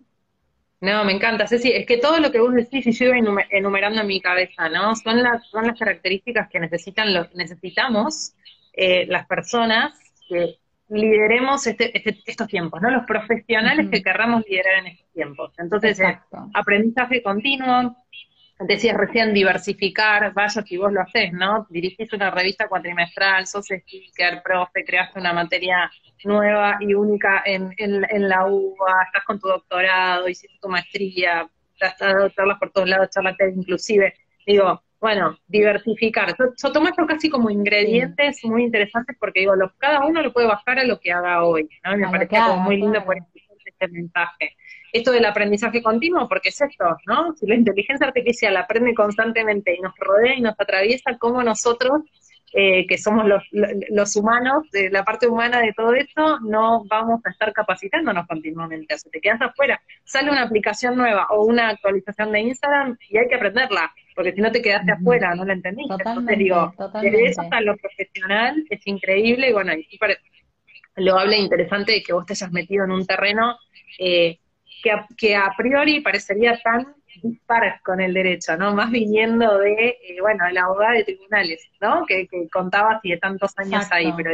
[0.80, 4.00] No, me encanta, Ceci, es que todo lo que vos decís y yo iba enumerando
[4.00, 4.96] en mi cabeza, ¿no?
[4.96, 8.34] Son las, son las características que necesitan lo, necesitamos
[8.72, 9.92] eh, las personas
[10.26, 12.90] que lideremos este, este, estos tiempos, ¿no?
[12.90, 15.52] Los profesionales que querramos liderar en estos tiempos.
[15.58, 16.00] Entonces,
[16.54, 17.96] aprendizaje continuo,
[18.66, 21.66] decías recién diversificar, vaya si vos lo haces, ¿no?
[21.70, 25.90] Dirigís una revista cuatrimestral, sos speaker, profe, creaste una materia
[26.24, 31.48] nueva y única en, en, la UBA, estás con tu doctorado, hiciste tu maestría,
[31.80, 34.14] has dado charlas por todos lados, charlas inclusive.
[34.46, 36.36] Digo, bueno, diversificar.
[36.38, 40.78] Yo, tomo esto casi como ingredientes muy interesantes porque digo, cada uno lo puede bajar
[40.78, 41.96] a lo que haga hoy, ¿no?
[41.96, 44.56] me parece muy lindo por este mensaje
[44.92, 47.34] esto del aprendizaje continuo, porque es esto, ¿no?
[47.36, 52.02] Si la inteligencia artificial aprende constantemente y nos rodea y nos atraviesa, como nosotros,
[52.52, 57.30] eh, que somos los, los humanos, la parte humana de todo esto, no vamos a
[57.30, 58.92] estar capacitándonos continuamente.
[58.92, 59.80] O sea, te quedas afuera.
[60.02, 64.40] Sale una aplicación nueva o una actualización de Instagram y hay que aprenderla, porque si
[64.40, 65.94] no te quedaste afuera, no la entendiste.
[66.04, 69.98] Entonces digo, desde eso hasta lo profesional es increíble y bueno, y
[70.96, 73.56] lo habla interesante de que vos te hayas metido en un terreno
[73.98, 74.40] eh,
[75.16, 78.74] que a, priori parecería tan dispares con el derecho, ¿no?
[78.74, 82.04] Más viniendo de, eh, bueno, la abogada de tribunales, ¿no?
[82.06, 84.30] Que, que contaba de tantos años ahí, pero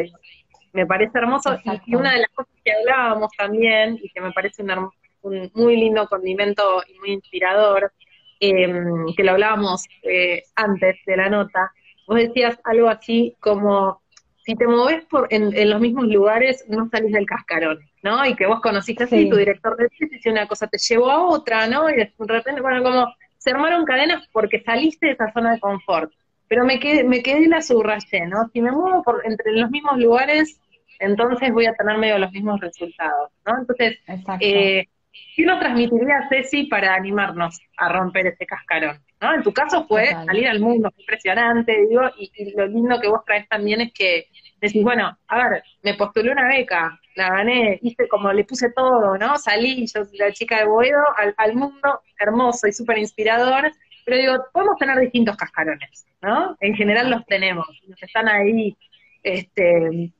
[0.72, 1.58] me parece hermoso.
[1.86, 6.06] Y, una de las cosas que hablábamos también, y que me parece un, muy lindo
[6.06, 7.92] condimento y muy inspirador,
[8.38, 11.72] em, que lo hablábamos eh, antes de la nota,
[12.06, 14.02] vos decías algo así como,
[14.44, 17.80] si te moves por, en, en los mismos lugares, no salís del cascarón.
[18.06, 18.24] ¿No?
[18.24, 21.26] Y que vos conociste así, tu director de tesis, y una cosa te llevó a
[21.26, 21.90] otra, ¿no?
[21.90, 26.12] Y de repente, bueno, como se armaron cadenas porque saliste de esa zona de confort.
[26.48, 28.48] Pero me quedé, me quedé y la subrayé, ¿no?
[28.52, 30.60] Si me muevo por entre los mismos lugares,
[31.00, 33.58] entonces voy a tener medio los mismos resultados, ¿no?
[33.58, 33.98] Entonces,
[34.38, 34.86] eh,
[35.34, 39.00] ¿qué nos transmitiría Ceci para animarnos a romper ese cascarón?
[39.20, 39.34] ¿no?
[39.34, 43.24] En tu caso fue salir al mundo, impresionante, digo, y, y, lo lindo que vos
[43.24, 44.28] traes también es que
[44.66, 49.16] decís, bueno, a ver, me postulé una beca, la gané, hice como le puse todo,
[49.18, 49.38] ¿no?
[49.38, 51.02] Salí, yo soy la chica de Boedo,
[51.36, 53.72] al, mundo, hermoso y súper inspirador,
[54.04, 56.56] pero digo, podemos tener distintos cascarones, ¿no?
[56.60, 58.76] En general los tenemos, nos están ahí,
[59.22, 60.12] este,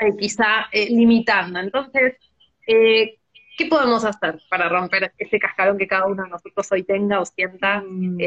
[0.00, 1.60] eh, quizá eh, limitando.
[1.60, 2.16] Entonces,
[2.66, 3.18] eh,
[3.56, 7.24] ¿qué podemos hacer para romper ese cascarón que cada uno de nosotros hoy tenga o
[7.24, 7.82] sienta?
[7.86, 8.18] Mm,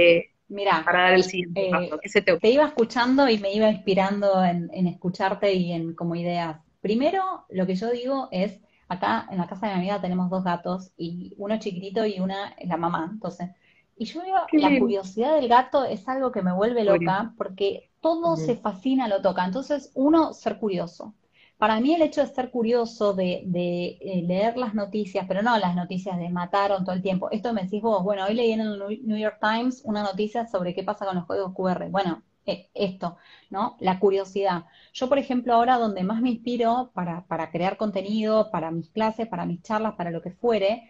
[0.52, 1.98] Mira, para dar el siguiente paso.
[2.42, 2.50] te...
[2.50, 6.58] iba escuchando y me iba inspirando en, en escucharte y en como ideas.
[6.82, 10.44] Primero, lo que yo digo es, acá en la casa de mi amiga tenemos dos
[10.44, 13.50] gatos, y uno chiquitito y una la mamá, entonces.
[13.96, 18.36] Y yo digo, la curiosidad del gato es algo que me vuelve loca, porque todo
[18.36, 19.46] se fascina, lo toca.
[19.46, 21.14] Entonces, uno, ser curioso.
[21.62, 25.60] Para mí el hecho de ser curioso, de, de eh, leer las noticias, pero no
[25.60, 27.30] las noticias de mataron todo el tiempo.
[27.30, 30.74] Esto me decís vos, bueno, hoy leí en el New York Times una noticia sobre
[30.74, 31.88] qué pasa con los códigos QR.
[31.92, 33.18] Bueno, eh, esto,
[33.52, 33.78] ¿no?
[33.80, 34.66] La curiosidad.
[34.92, 39.28] Yo, por ejemplo, ahora donde más me inspiro para, para crear contenido, para mis clases,
[39.28, 40.90] para mis charlas, para lo que fuere,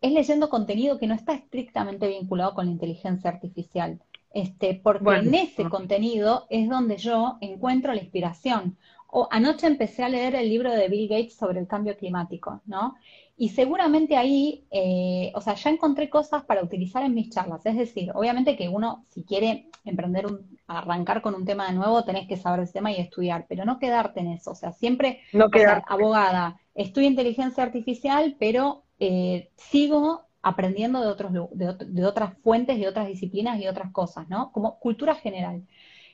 [0.00, 4.00] es leyendo contenido que no está estrictamente vinculado con la inteligencia artificial.
[4.34, 8.78] Este, porque en ese contenido es donde yo encuentro la inspiración.
[9.14, 12.94] O anoche empecé a leer el libro de Bill Gates sobre el cambio climático, ¿no?
[13.36, 17.66] Y seguramente ahí, eh, o sea, ya encontré cosas para utilizar en mis charlas.
[17.66, 22.04] Es decir, obviamente que uno, si quiere emprender un, arrancar con un tema de nuevo,
[22.04, 24.52] tenés que saber ese tema y estudiar, pero no quedarte en eso.
[24.52, 25.50] O sea, siempre, no
[25.86, 32.88] abogada, estudio inteligencia artificial, pero eh, sigo aprendiendo de, otros, de, de otras fuentes, de
[32.88, 34.52] otras disciplinas y otras cosas, ¿no?
[34.52, 35.62] Como cultura general.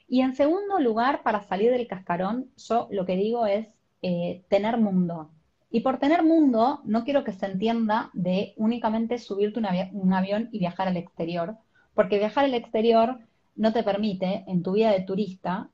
[0.09, 3.68] Y en segundo lugar, para salir del cascarón, yo lo que digo es
[4.02, 5.30] eh, tener mundo,
[5.70, 10.59] Y por tener mundo, no quiero que se entienda de únicamente subirte un avión y
[10.61, 11.56] viajar al exterior,
[11.94, 13.18] porque viajar al exterior
[13.54, 15.68] no te permite en tu vida de turista,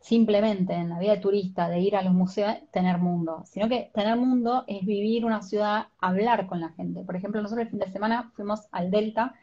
[0.00, 3.90] simplemente en la vida de turista, de ir a los museos, tener mundo, sino que
[3.94, 7.02] tener mundo es vivir una ciudad, hablar con la gente.
[7.04, 9.34] Por ejemplo, nosotros el fin de semana fuimos al Delta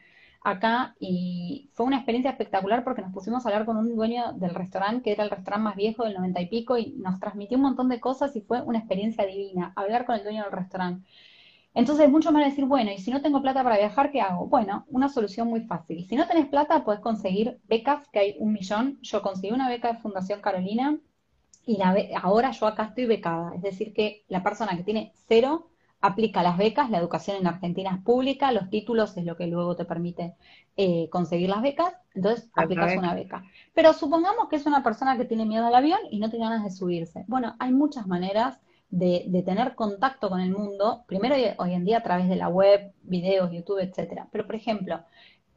[0.51, 4.55] acá y fue una experiencia espectacular porque nos pusimos a hablar con un dueño del
[4.55, 7.63] restaurante, que era el restaurante más viejo del noventa y pico, y nos transmitió un
[7.63, 11.07] montón de cosas y fue una experiencia divina, hablar con el dueño del restaurante.
[11.73, 14.47] Entonces, mucho más decir, bueno, y si no tengo plata para viajar, ¿qué hago?
[14.47, 16.05] Bueno, una solución muy fácil.
[16.07, 18.97] Si no tenés plata, puedes conseguir becas, que hay un millón.
[19.03, 20.97] Yo conseguí una beca de Fundación Carolina
[21.67, 23.53] y la ahora yo acá estoy becada.
[23.55, 25.69] Es decir, que la persona que tiene cero
[26.07, 29.75] aplica las becas, la educación en Argentina es pública, los títulos es lo que luego
[29.75, 30.35] te permite
[30.77, 33.43] eh, conseguir las becas, entonces aplicas una beca.
[33.73, 36.63] Pero supongamos que es una persona que tiene miedo al avión y no tiene ganas
[36.63, 37.25] de subirse.
[37.27, 42.03] Bueno, hay muchas maneras de, tener contacto con el mundo, primero hoy en día a
[42.03, 44.27] través de la web, videos, YouTube, etcétera.
[44.31, 45.01] Pero por ejemplo,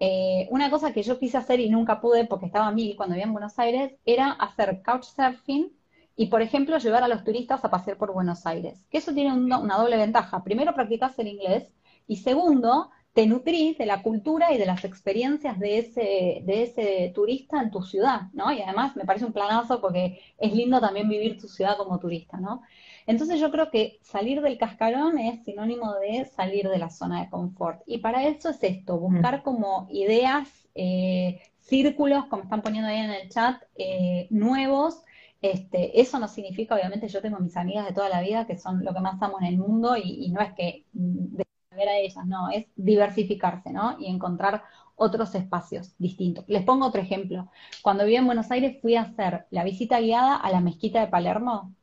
[0.00, 3.14] eh, una cosa que yo quise hacer y nunca pude porque estaba a mí cuando
[3.14, 5.70] vivía en Buenos Aires era hacer couchsurfing
[6.16, 8.84] y, por ejemplo, llevar a los turistas a pasear por Buenos Aires.
[8.90, 10.44] Que eso tiene una doble ventaja.
[10.44, 11.68] Primero, practicas el inglés
[12.06, 17.12] y segundo, te nutrís de la cultura y de las experiencias de ese, de ese
[17.14, 18.52] turista en tu ciudad, ¿no?
[18.52, 22.38] Y además me parece un planazo porque es lindo también vivir tu ciudad como turista,
[22.38, 22.62] ¿no?
[23.06, 27.30] Entonces yo creo que salir del cascarón es sinónimo de salir de la zona de
[27.30, 27.82] confort.
[27.86, 29.42] Y para eso es esto, buscar mm.
[29.42, 35.02] como ideas, eh, círculos, como están poniendo ahí en el chat, eh, nuevos,
[35.42, 38.84] este, eso no significa, obviamente, yo tengo mis amigas de toda la vida que son
[38.84, 41.36] lo que más amo en el mundo y, no es que mm,
[41.76, 43.96] ver a ellas, no, es diversificarse, ¿no?
[43.98, 44.64] Y encontrar
[44.96, 46.44] otros espacios distintos.
[46.48, 47.50] Les pongo otro ejemplo.
[47.82, 51.06] Cuando viví en Buenos Aires fui a hacer la visita guiada a la mezquita de
[51.08, 51.74] Palermo.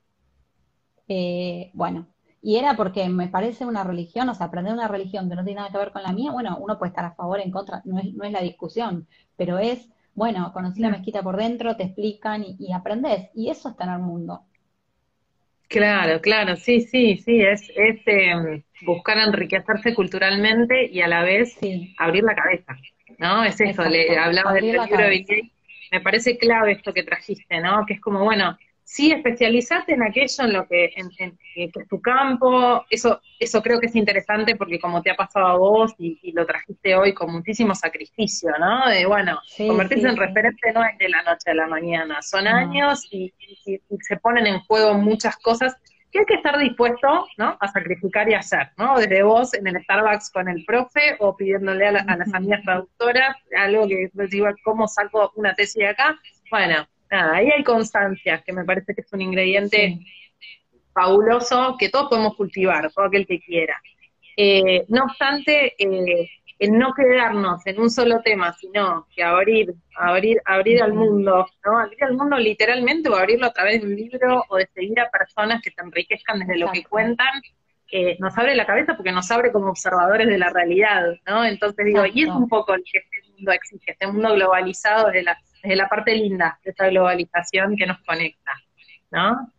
[1.08, 2.08] Eh, bueno,
[2.42, 5.60] y era porque me parece una religión, o sea, aprender una religión que no tiene
[5.60, 8.00] nada que ver con la mía, bueno, uno puede estar a favor, en contra, no
[8.00, 12.44] es, no es la discusión, pero es bueno, conocí la mezquita por dentro, te explican
[12.44, 13.30] y, y aprendes.
[13.36, 14.42] Y eso es tener mundo.
[15.70, 21.60] Claro, claro, sí, sí, sí, es, es em, buscar enriquecerse culturalmente y a la vez
[22.00, 22.76] abrir la cabeza,
[23.20, 23.44] ¿no?
[23.44, 25.52] Es eso, le hablaba del libro de
[25.92, 27.86] me parece clave esto que trajiste, ¿no?
[27.86, 28.58] Que es como, bueno,
[28.88, 33.88] sí especializarte en aquello en lo que, en, es tu campo, eso, eso creo que
[33.88, 37.76] es interesante porque como te ha pasado a vos y, lo trajiste hoy con muchísimo
[37.76, 38.90] sacrificio, ¿no?
[38.90, 43.06] De bueno, convertirse en referente no es de la noche a la mañana, son años
[43.12, 43.34] y,
[44.00, 45.76] se ponen en juego muchas cosas
[46.10, 47.58] que hay que estar dispuesto, ¿no?
[47.60, 48.98] A sacrificar y hacer, ¿no?
[48.98, 53.86] Desde vos en el Starbucks con el profe o pidiéndole a, las amigas traductoras algo
[53.86, 56.18] que digo, ¿cómo saco una tesis de acá?
[56.50, 60.00] Bueno, nada, ahí hay constancia, que me parece que es un ingrediente
[60.94, 63.80] fabuloso que todos podemos cultivar, todo aquel que quiera.
[64.36, 66.30] Eh, no obstante, eh,
[66.60, 71.80] en no quedarnos en un solo tema, sino que abrir, abrir, abrir al mundo, ¿no?
[71.80, 75.10] Abrir al mundo literalmente o abrirlo a través de un libro o de seguir a
[75.10, 77.42] personas que te enriquezcan desde lo que cuentan,
[77.92, 81.46] eh, nos abre la cabeza porque nos abre como observadores de la realidad, ¿no?
[81.46, 85.24] Entonces digo, y es un poco lo que este mundo exige, este mundo globalizado de
[85.24, 88.52] la es la parte linda de esta globalización que nos conecta,
[89.12, 89.52] ¿no?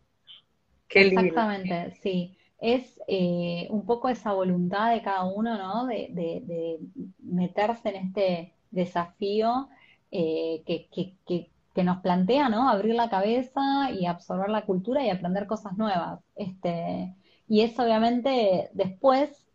[0.87, 2.35] Qué Exactamente, sí.
[2.59, 5.85] Es eh, un poco esa voluntad de cada uno, ¿no?
[5.85, 6.79] De,
[7.19, 9.69] meterse en este desafío
[10.11, 12.67] eh, que, nos plantea, ¿no?
[12.67, 16.19] Abrir la cabeza y absorber la cultura y aprender cosas nuevas.
[16.35, 17.15] Este,
[17.47, 19.49] y eso obviamente después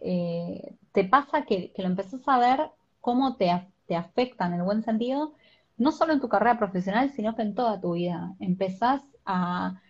[0.00, 2.70] eh, te pasa que, lo empezás a ver
[3.02, 3.50] cómo te,
[3.86, 5.34] te afecta en el buen sentido
[5.76, 8.34] no solo en tu carrera profesional, sino que en toda tu vida.
[8.40, 9.80] Empezás a,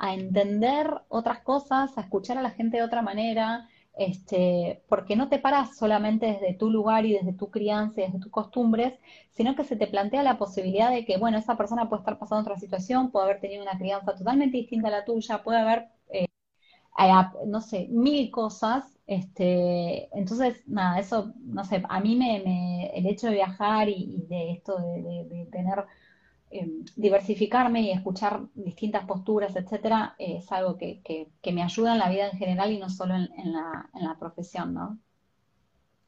[0.00, 5.38] entender otras cosas, a escuchar a la gente de otra manera, este, porque no te
[5.38, 8.94] paras solamente desde tu lugar y desde tu crianza y desde tus costumbres,
[9.30, 12.42] sino que se te plantea la posibilidad de que, bueno, esa persona puede estar pasando
[12.42, 16.26] otra situación, puede haber tenido una crianza totalmente distinta a la tuya, puede haber, eh,
[17.46, 18.84] no sé, mil cosas
[19.14, 24.52] este, entonces, nada, eso, no sé, a mí me, el hecho de viajar y, de
[24.52, 25.84] esto de, tener,
[26.50, 32.28] em, diversificarme y escuchar distintas posturas, etcétera, es algo que, me ayuda en la vida
[32.30, 34.98] en general y no solo en, la, en la profesión, ¿no?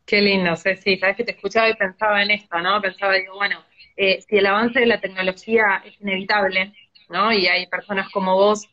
[0.07, 2.81] Qué lindo, sí, sabes que te escuchaba y pensaba en esto, ¿no?
[2.81, 3.59] Pensaba, digo, bueno,
[3.97, 6.73] eh, si el avance de la tecnología es inevitable,
[7.09, 7.33] ¿no?
[7.33, 8.69] Y hay personas como vos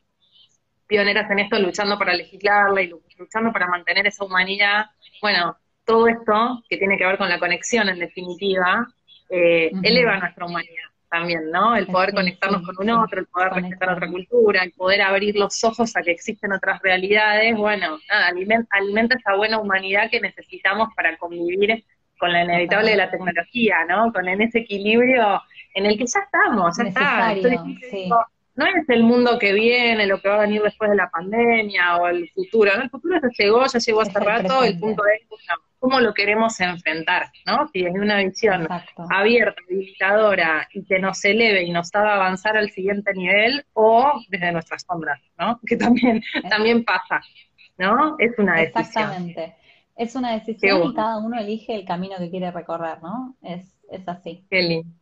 [0.86, 4.86] pioneras en esto luchando para legislarla y luchando para mantener esa humanidad.
[5.20, 8.86] Bueno, todo esto que tiene que ver con la conexión en definitiva,
[9.30, 11.76] eh, eleva nuestra humanidad, también, ¿no?
[11.76, 15.62] El poder conectarnos con un otro, el poder respetar otra cultura, el poder abrir los
[15.64, 20.88] ojos a que existen otras realidades, bueno, nada, alimenta, alimenta esa buena humanidad que necesitamos
[20.94, 21.84] para convivir
[22.18, 24.12] con la inevitable de la tecnología, ¿no?
[24.12, 25.42] Con en ese equilibrio
[25.74, 27.34] en el que ya estamos, ya está.
[28.54, 31.96] No es el mundo que viene, lo que va a venir después de la pandemia
[31.96, 32.82] o el futuro, ¿no?
[32.82, 35.26] El futuro ya llegó, ya llegó hace rato, el punto es,
[35.78, 37.68] cómo lo queremos enfrentar, ¿no?
[37.72, 38.68] Si es una visión
[39.10, 44.52] abierta, habilitadora y que nos eleve y nos haga avanzar al siguiente nivel o desde
[44.52, 45.58] nuestras sombras, ¿no?
[45.66, 47.20] Que también, también pasa,
[47.78, 48.16] ¿no?
[48.18, 48.84] Es una decisión.
[48.84, 49.56] Exactamente.
[49.96, 53.36] Es una decisión y cada uno elige el camino que quiere recorrer, ¿no?
[53.42, 54.46] Es, es así.
[54.48, 55.01] Qué lindo.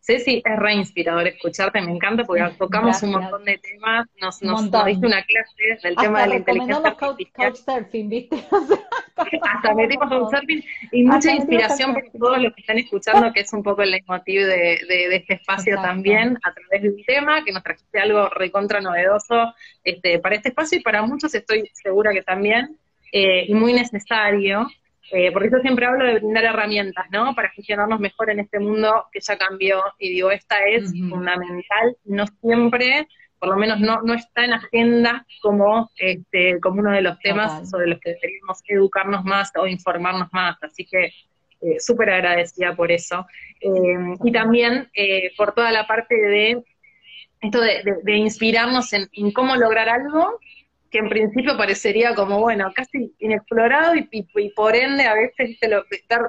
[0.00, 4.70] Ceci, es re inspirador escucharte, me encanta porque tocamos un montón de temas, nos, nos,
[4.86, 7.52] diste una clase del tema de la inteligencia artificial.
[7.52, 8.36] Couchsurfing, ¿viste?
[9.42, 13.62] Hasta metimos couchsurfing y mucha inspiración para todos los que están escuchando, que es un
[13.62, 17.62] poco el leitmotiv de, de, este espacio también, a través de un tema, que nos
[17.62, 22.76] trajiste algo recontra novedoso este, para este espacio y para muchos estoy segura que también,
[23.12, 24.68] eh, y muy necesario.
[25.10, 27.34] Eh, porque yo siempre hablo de brindar herramientas, ¿no?
[27.34, 29.82] Para gestionarnos mejor en este mundo que ya cambió.
[29.98, 35.26] Y digo, esta es fundamental, no siempre, por lo menos no, no está en agenda
[35.42, 40.28] como, este, como uno de los temas sobre los que deberíamos educarnos más o informarnos
[40.32, 40.56] más.
[40.62, 43.26] Así que eh, súper agradecida por eso.
[43.60, 44.88] Eh, y también
[45.36, 46.62] por toda la parte de
[47.40, 50.38] esto de, inspirarnos en, en, cómo lograr algo
[50.92, 55.84] que en principio parecería como, bueno, casi inexplorado y, y, por ende a veces lo,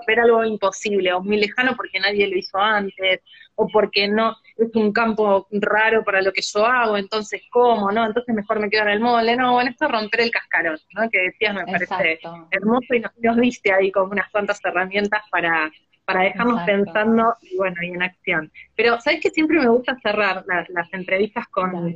[0.07, 3.20] ver, algo imposible o muy lejano porque nadie lo hizo antes
[3.55, 7.91] o porque no es un campo raro para lo que yo hago, entonces ¿cómo?
[7.91, 8.05] ¿no?
[8.05, 9.36] Entonces mejor me quedo en el molde.
[9.36, 11.09] No, bueno, esto es romper el cascarón, ¿no?
[11.09, 12.20] Que decías me parece
[12.51, 15.70] hermoso y nos, diste ahí como unas cuantas herramientas para,
[16.05, 18.49] para dejarnos pensando y bueno, y en acción.
[18.78, 21.93] Pero, ¿sabes que siempre me gusta cerrar las entrevistas con,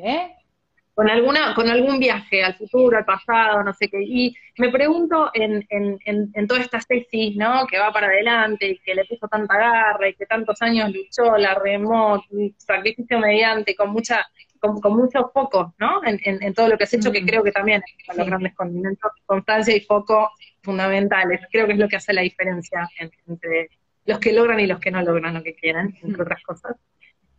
[0.97, 4.01] con alguna, con algún viaje al futuro, al pasado, no sé qué.
[4.01, 7.67] Y me pregunto en, en, en, toda esta tesis, ¿no?
[7.67, 11.37] Que va para adelante y que le puso tanta garra y que tantos años luchó,
[11.37, 12.25] la remó,
[12.57, 14.25] sacrificio mediante, con mucha,
[14.59, 16.01] con, con mucho foco, ¿no?
[16.03, 17.27] En, todo lo que has hecho, que mm.
[17.27, 20.31] creo que también es los grandes condimentos, constancia y foco
[20.63, 21.41] fundamentales.
[21.51, 22.89] Creo que es lo que hace la diferencia
[23.27, 23.69] entre
[24.03, 26.21] los que logran y los que no logran lo que quieren, entre mm.
[26.21, 26.75] otras cosas.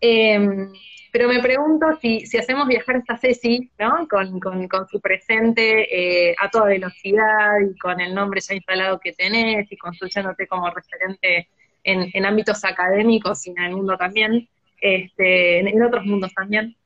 [0.01, 0.69] Eh,
[1.11, 4.07] pero me pregunto si, si hacemos viajar esta Ceci, ¿no?
[4.09, 9.71] Con, su presente eh, a toda velocidad y con el nombre ya instalado que tenés
[9.73, 11.49] y construyéndote como referente
[11.85, 14.49] en, ámbitos académicos y en el mundo también,
[14.81, 16.77] este, en, otros mundos también.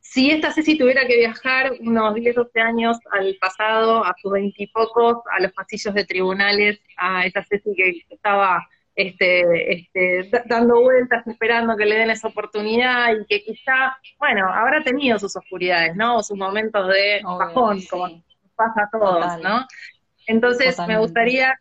[0.00, 5.18] Si esta Ceci tuviera que viajar unos 10, 12 años al pasado, a sus veintipocos,
[5.30, 8.66] a los pasillos de tribunales, a esta Ceci que estaba
[9.00, 14.82] este, este, dando vueltas, esperando que le den esa oportunidad y que quizá, bueno, habrá
[14.82, 16.22] tenido sus oscuridades, ¿no?
[16.22, 18.22] sus momentos de bajón, como
[18.54, 19.66] pasa a todos, ¿no?
[20.26, 21.58] Entonces, me gustaría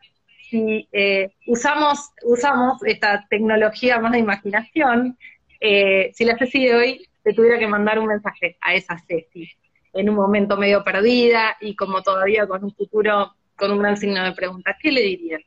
[0.50, 5.18] si eh, usamos, usamos esta tecnología más de imaginación,
[5.62, 9.50] eh, si la Ceci de hoy te tuviera que mandar un mensaje a esa Ceci,
[9.94, 14.24] en un momento medio perdida y como todavía con un futuro con un gran signo
[14.24, 15.42] de pregunta, ¿qué le dirías?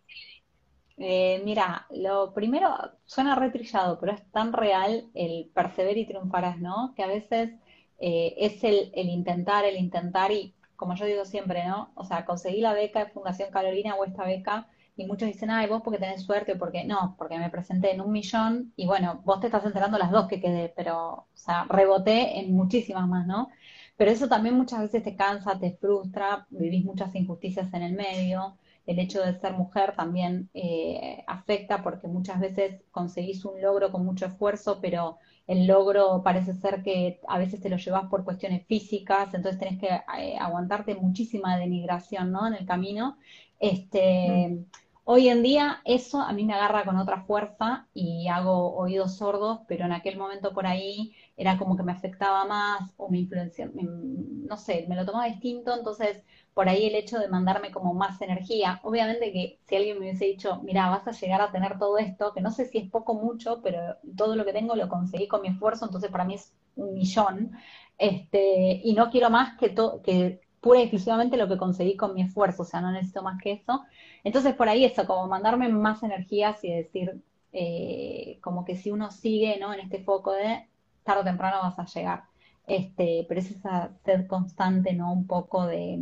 [1.05, 2.69] Eh, mira, lo primero
[3.07, 6.95] suena retrillado, pero es tan real el perseverar y triunfarás, ¿no?
[6.95, 7.51] Que a veces
[7.99, 11.91] eh, es el, intentar, el intentar y, como yo digo siempre, ¿no?
[11.97, 15.69] O sea, conseguí la beca de Fundación Carolina o esta beca y muchos dicen, ay,
[15.69, 19.41] vos porque tenés suerte porque no, porque me presenté en un millón y bueno, vos
[19.41, 23.49] te estás enterando las dos que quedé, pero, o sea, reboté en muchísimas más, ¿no?
[23.97, 28.57] Pero eso también muchas veces te cansa, te frustra, vivís muchas injusticias en el medio
[28.87, 34.05] el hecho de ser mujer también eh, afecta porque muchas veces conseguís un logro con
[34.05, 38.67] mucho esfuerzo, pero el logro parece ser que a veces te lo llevas por cuestiones
[38.67, 42.47] físicas, entonces tenés que eh, aguantarte muchísima denigración ¿no?
[42.47, 43.17] en el camino.
[43.59, 44.65] Este, mm.
[45.05, 49.61] Hoy en día eso a mí me agarra con otra fuerza y hago oídos sordos,
[49.67, 53.71] pero en aquel momento por ahí era como que me afectaba más o me influencia,
[53.75, 56.23] no sé, me lo tomaba distinto, entonces
[56.55, 58.81] por ahí el hecho de mandarme como más energía.
[58.85, 62.33] Obviamente que si alguien me hubiese dicho, mira, vas a llegar a tener todo esto,
[62.35, 65.29] que no sé si es poco o mucho, pero todo lo que tengo lo conseguí
[65.29, 67.53] con mi esfuerzo, entonces para mí es un millón,
[67.99, 69.75] este, y no quiero más que,
[70.05, 73.41] que pura y exclusivamente lo que conseguí con mi esfuerzo, o sea, no necesito más
[73.43, 73.83] que eso.
[74.25, 77.23] Entonces por ahí eso, como mandarme más energías y decir,
[77.53, 79.75] eh, como que si uno sigue ¿no?
[79.75, 80.67] en este foco de
[81.05, 82.25] tarde o temprano vas a llegar.
[82.67, 85.13] Este, pero es esa sed constante, ¿no?
[85.13, 85.99] Un poco de,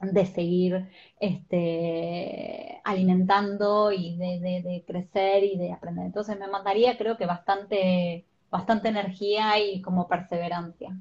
[0.00, 0.86] de seguir
[1.20, 6.06] este, alimentando y de, crecer y de aprender.
[6.06, 10.96] Entonces me mandaría creo que bastante, bastante energía y como perseverancia.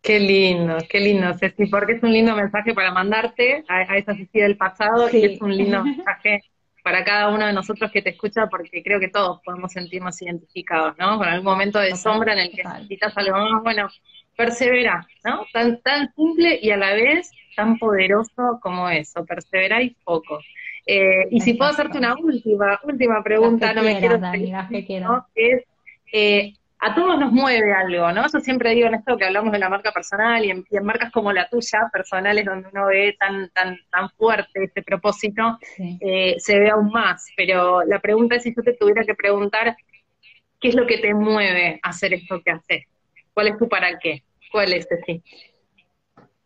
[0.00, 4.38] Qué lindo, qué lindo, Ceci, porque es un lindo mensaje para mandarte a, esa Ceci
[4.38, 6.44] del pasado y es un lindo mensaje
[6.86, 10.96] para cada uno de nosotros que te escucha, porque creo que todos podemos sentirnos identificados,
[10.96, 11.18] ¿no?
[11.18, 13.88] Con algún momento de sombra en el que necesitas algo más, bueno,
[14.36, 15.44] persevera, ¿no?
[15.52, 20.38] Tan, tan simple y a la vez tan poderoso como eso, persevera y foco.
[20.86, 24.52] Eh, y si puedo hacerte una última, última pregunta, no me quiero Dani,
[25.00, 25.26] ¿no?
[25.34, 25.64] es
[26.12, 28.24] eh, a todos nos mueve algo, ¿no?
[28.30, 31.32] Yo siempre digo en esto que hablamos de la marca personal y en, marcas como
[31.32, 36.70] la tuya, personales, donde uno ve tan, tan, tan fuerte este propósito, eh, se ve
[36.70, 37.26] aún más.
[37.36, 39.74] Pero la pregunta es si yo te tuviera que preguntar,
[40.60, 42.84] ¿qué es lo que te mueve a hacer esto que haces?
[43.32, 44.22] ¿Cuál es tu para qué?
[44.52, 45.22] ¿Cuál es ese?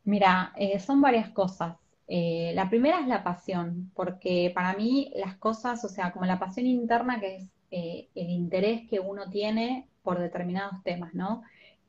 [0.04, 1.76] Mira, eh, son varias cosas.
[2.06, 6.38] Eh, la primera es la pasión, porque para mí las cosas, o sea, como la
[6.38, 11.42] pasión interna, que es el interés que uno tiene por determinados temas, ¿no?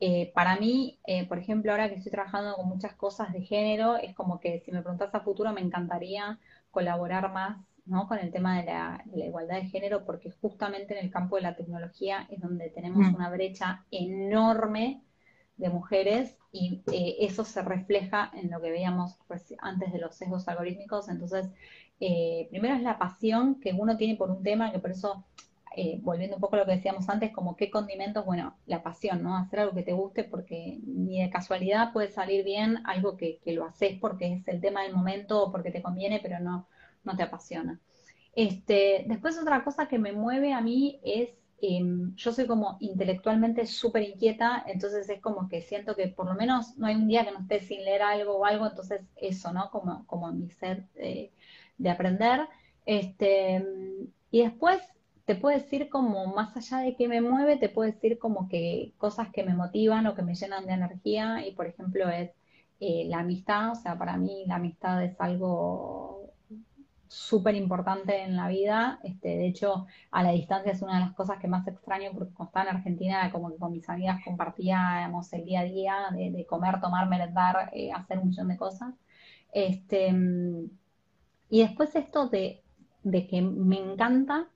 [0.04, 3.96] Eh, para mí, eh, por ejemplo, ahora que estoy trabajando con muchas cosas de género,
[3.96, 6.40] es como que si me preguntas a futuro me encantaría
[6.72, 8.08] colaborar más ¿no?
[8.08, 11.54] con el tema de la, igualdad de género, porque justamente en el campo de la
[11.54, 13.14] tecnología es donde tenemos mm.
[13.14, 15.04] una brecha enorme
[15.56, 19.16] de mujeres y eh, eso se refleja en lo que veíamos
[19.60, 21.08] antes de los sesgos algorítmicos.
[21.10, 21.48] Entonces,
[22.50, 25.24] primero es la pasión que uno tiene por un tema, que por eso
[25.74, 29.22] eh, volviendo un poco a lo que decíamos antes, como qué condimentos, bueno, la pasión,
[29.22, 29.36] ¿no?
[29.36, 33.64] Hacer algo que te guste porque ni de casualidad puede salir bien algo que, lo
[33.66, 36.68] haces porque es el tema del momento o porque te conviene, pero no,
[37.04, 37.80] no te apasiona.
[38.34, 43.66] Este, después otra cosa que me mueve a mí es, em, yo soy como intelectualmente
[43.66, 47.24] súper inquieta, entonces es como que siento que por lo menos no hay un día
[47.24, 49.70] que no esté sin leer algo o algo, entonces eso, ¿no?
[49.70, 50.86] Como, como mi ser
[51.78, 52.48] de aprender.
[52.84, 53.64] Este,
[54.30, 54.80] y después
[55.32, 58.92] te puedo decir como, más allá de que me mueve, te puedo decir como que
[58.98, 61.46] cosas que me motivan o que me llenan de energía.
[61.46, 62.30] Y por ejemplo es
[62.80, 66.34] eh, la amistad, o sea, para mí la amistad es algo
[67.08, 71.14] súper importante en la vida, este, de hecho a la distancia es una de las
[71.14, 75.30] cosas que más extraño porque cuando estaba en Argentina como que con mis amigas compartíamos
[75.34, 78.94] el día a día de, comer, tomar, merendar, eh, hacer un millón de cosas.
[79.52, 80.08] Este,
[81.50, 82.62] y después esto de,
[83.02, 84.48] de que me encanta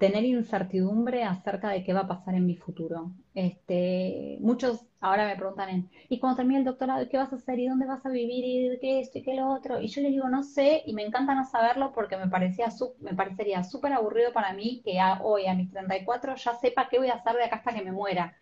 [0.00, 3.12] tener incertidumbre acerca de qué va a pasar en mi futuro.
[3.34, 7.58] Este, muchos ahora me preguntan, ¿y cuando termine el doctorado, qué vas a hacer?
[7.58, 8.44] ¿Y dónde vas a vivir?
[8.44, 9.78] ¿Y qué esto y qué lo otro?
[9.78, 12.68] Y yo les digo, no sé, y me encanta no saberlo porque me, parecía
[13.00, 17.08] me parecería súper aburrido para mí que hoy, a mis 34, ya sepa qué voy
[17.08, 18.34] a hacer de acá hasta que me muera.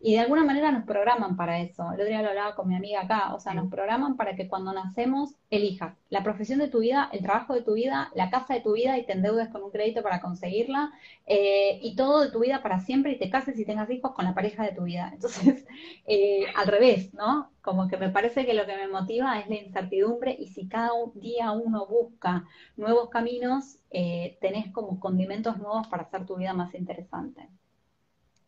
[0.00, 1.82] Y de alguna manera nos programan para eso.
[1.88, 4.46] El otro día lo hablaba con mi amiga acá, o sea, nos programan para que
[4.46, 8.54] cuando nacemos elijas la profesión de tu vida, el trabajo de tu vida, la casa
[8.54, 10.92] de tu vida y te endeudes con un crédito para conseguirla,
[11.26, 14.24] eh, y todo de tu vida para siempre y te cases y tengas hijos con
[14.24, 15.10] la pareja de tu vida.
[15.14, 15.66] Entonces,
[16.06, 17.50] eh, al revés, ¿no?
[17.60, 20.90] Como que me parece que lo que me motiva es la incertidumbre y si cada
[21.14, 22.44] día uno busca
[22.76, 27.48] nuevos caminos, eh, tenés como condimentos nuevos para hacer tu vida más interesante.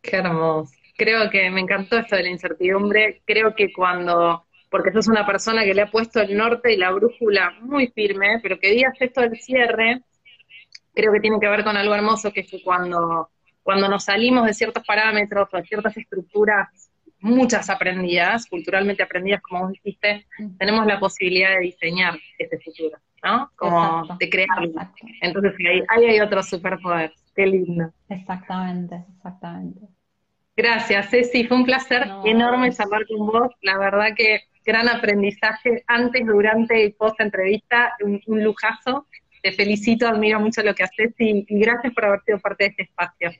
[0.01, 3.21] Qué hermoso creo que me encantó esto de la incertidumbre.
[3.25, 6.91] Creo que cuando, porque sos una persona que le ha puesto el norte y la
[6.91, 10.01] brújula muy firme, pero que digas esto del cierre,
[10.93, 13.29] creo que tiene que ver con algo hermoso, que es que cuando,
[13.63, 19.61] cuando nos salimos de ciertos parámetros o de ciertas estructuras, muchas aprendidas, culturalmente aprendidas, como
[19.61, 20.25] vos dijiste,
[20.57, 23.51] tenemos la posibilidad de diseñar este futuro, ¿no?
[23.55, 24.71] Como de crearlo.
[25.21, 27.13] Entonces ahí, ahí hay otro superpoder.
[27.35, 27.91] Qué lindo.
[28.09, 29.79] Exactamente, exactamente.
[30.55, 31.47] Gracias, Ceci.
[31.47, 33.51] Fue un placer enorme charlar con vos.
[33.61, 37.95] La verdad que gran aprendizaje antes, durante y post entrevista.
[38.03, 39.07] Un, lujazo.
[39.41, 42.83] Te felicito, admiro mucho lo que haces y, gracias por haber sido parte de este
[42.83, 43.31] espacio.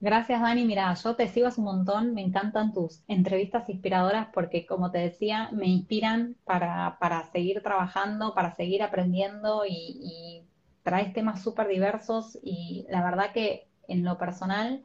[0.00, 0.64] Gracias, Dani.
[0.64, 2.12] Mira, yo te sigo hace un montón.
[2.14, 8.34] Me encantan tus entrevistas inspiradoras porque, como te decía, me inspiran para, para seguir trabajando,
[8.34, 10.42] para seguir aprendiendo y, y
[10.82, 12.36] traes temas súper diversos.
[12.42, 14.82] Y la verdad que en lo personal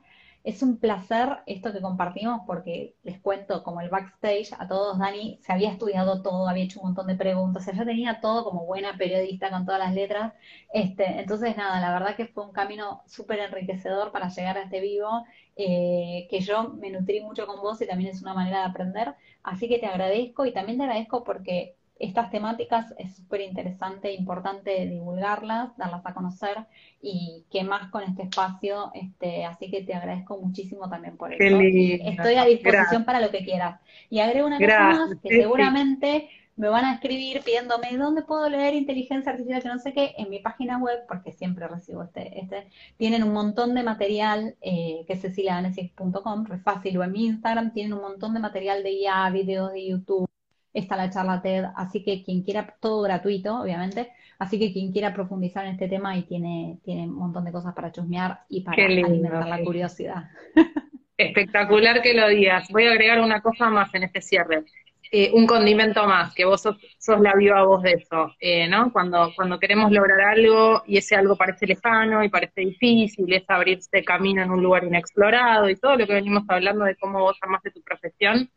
[0.48, 5.40] es un placer esto que compartimos porque les cuento como el backstage a todos, Dani
[5.42, 8.66] se había estudiado todo, había hecho un montón de preguntas, o sea, tenía todo como
[8.66, 10.34] buena periodista con todas las letras,
[10.74, 14.80] este, entonces nada, la verdad que fue un camino súper enriquecedor para llegar a este
[14.80, 15.26] vivo,
[15.58, 19.16] eh, que yo me nutrí mucho con vos y también es una manera de aprender,
[19.44, 24.14] así que te agradezco y también te agradezco porque estas temáticas es súper interesante e
[24.14, 26.58] importante divulgarlas, darlas a conocer
[27.02, 28.92] y qué más con este espacio.
[28.94, 31.60] Este, así que te agradezco muchísimo también por eso.
[31.60, 33.80] Estoy a disposición para lo que quieras.
[34.10, 38.74] Y agrego una cosa más que seguramente me van a escribir pidiéndome dónde puedo leer
[38.74, 42.68] inteligencia artificial, que no sé qué, en mi página web, porque siempre recibo este, este
[42.98, 47.74] tienen un montón de material, eh, que es ceciliadanesic.com, re fácil, o en mi Instagram
[47.74, 50.28] tienen un montón de material de IA, videos de YouTube,
[50.74, 55.14] está la charla TED, así que quien quiera, todo gratuito, obviamente, así que quien quiera
[55.14, 58.86] profundizar en este tema y tiene, tiene un montón de cosas para chusmear y para
[58.86, 60.26] alimentar la curiosidad.
[61.18, 62.68] Espectacular que lo digas.
[62.70, 64.66] Voy a agregar una cosa más en este cierre.
[65.10, 66.76] Eh, un condimento más, que vos sos,
[67.22, 68.92] la viva voz de eso, eh, ¿no?
[68.92, 74.04] Cuando, cuando queremos lograr algo y ese algo parece lejano y parece difícil, es abrirse
[74.04, 77.64] camino en un lugar inexplorado y todo lo que venimos hablando de cómo vos amás
[77.64, 78.50] de tu profesión,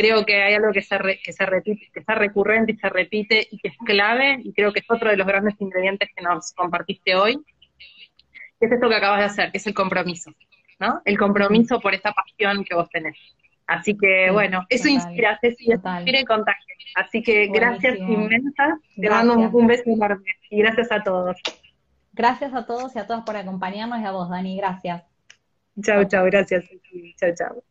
[0.00, 3.46] creo que hay algo que se, que se repite, que está recurrente y se repite
[3.50, 6.52] y que es clave, y creo que es otro de los grandes ingredientes que nos
[6.52, 7.38] compartiste hoy,
[8.58, 10.32] que es esto que acabas de hacer, que es el compromiso,
[10.78, 11.02] ¿no?
[11.04, 13.16] El compromiso por esta pasión que vos tenés.
[13.66, 16.74] Así que, bueno, eso inspira, Ceci, inspira y contagia.
[16.96, 21.36] Así que gracias inmensas, te mando un, beso enorme y gracias a todos.
[22.12, 25.04] Gracias a todos y a todas por acompañarnos y a vos, Dani, gracias.
[25.80, 26.64] Chao, chao, gracias.
[27.16, 27.62] Chao, chao.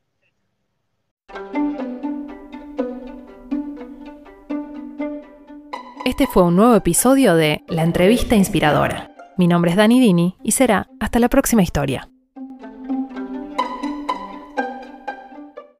[6.05, 9.11] Este fue un nuevo episodio de La Entrevista Inspiradora.
[9.37, 12.09] Mi nombre es Dani Dini y será hasta la próxima historia.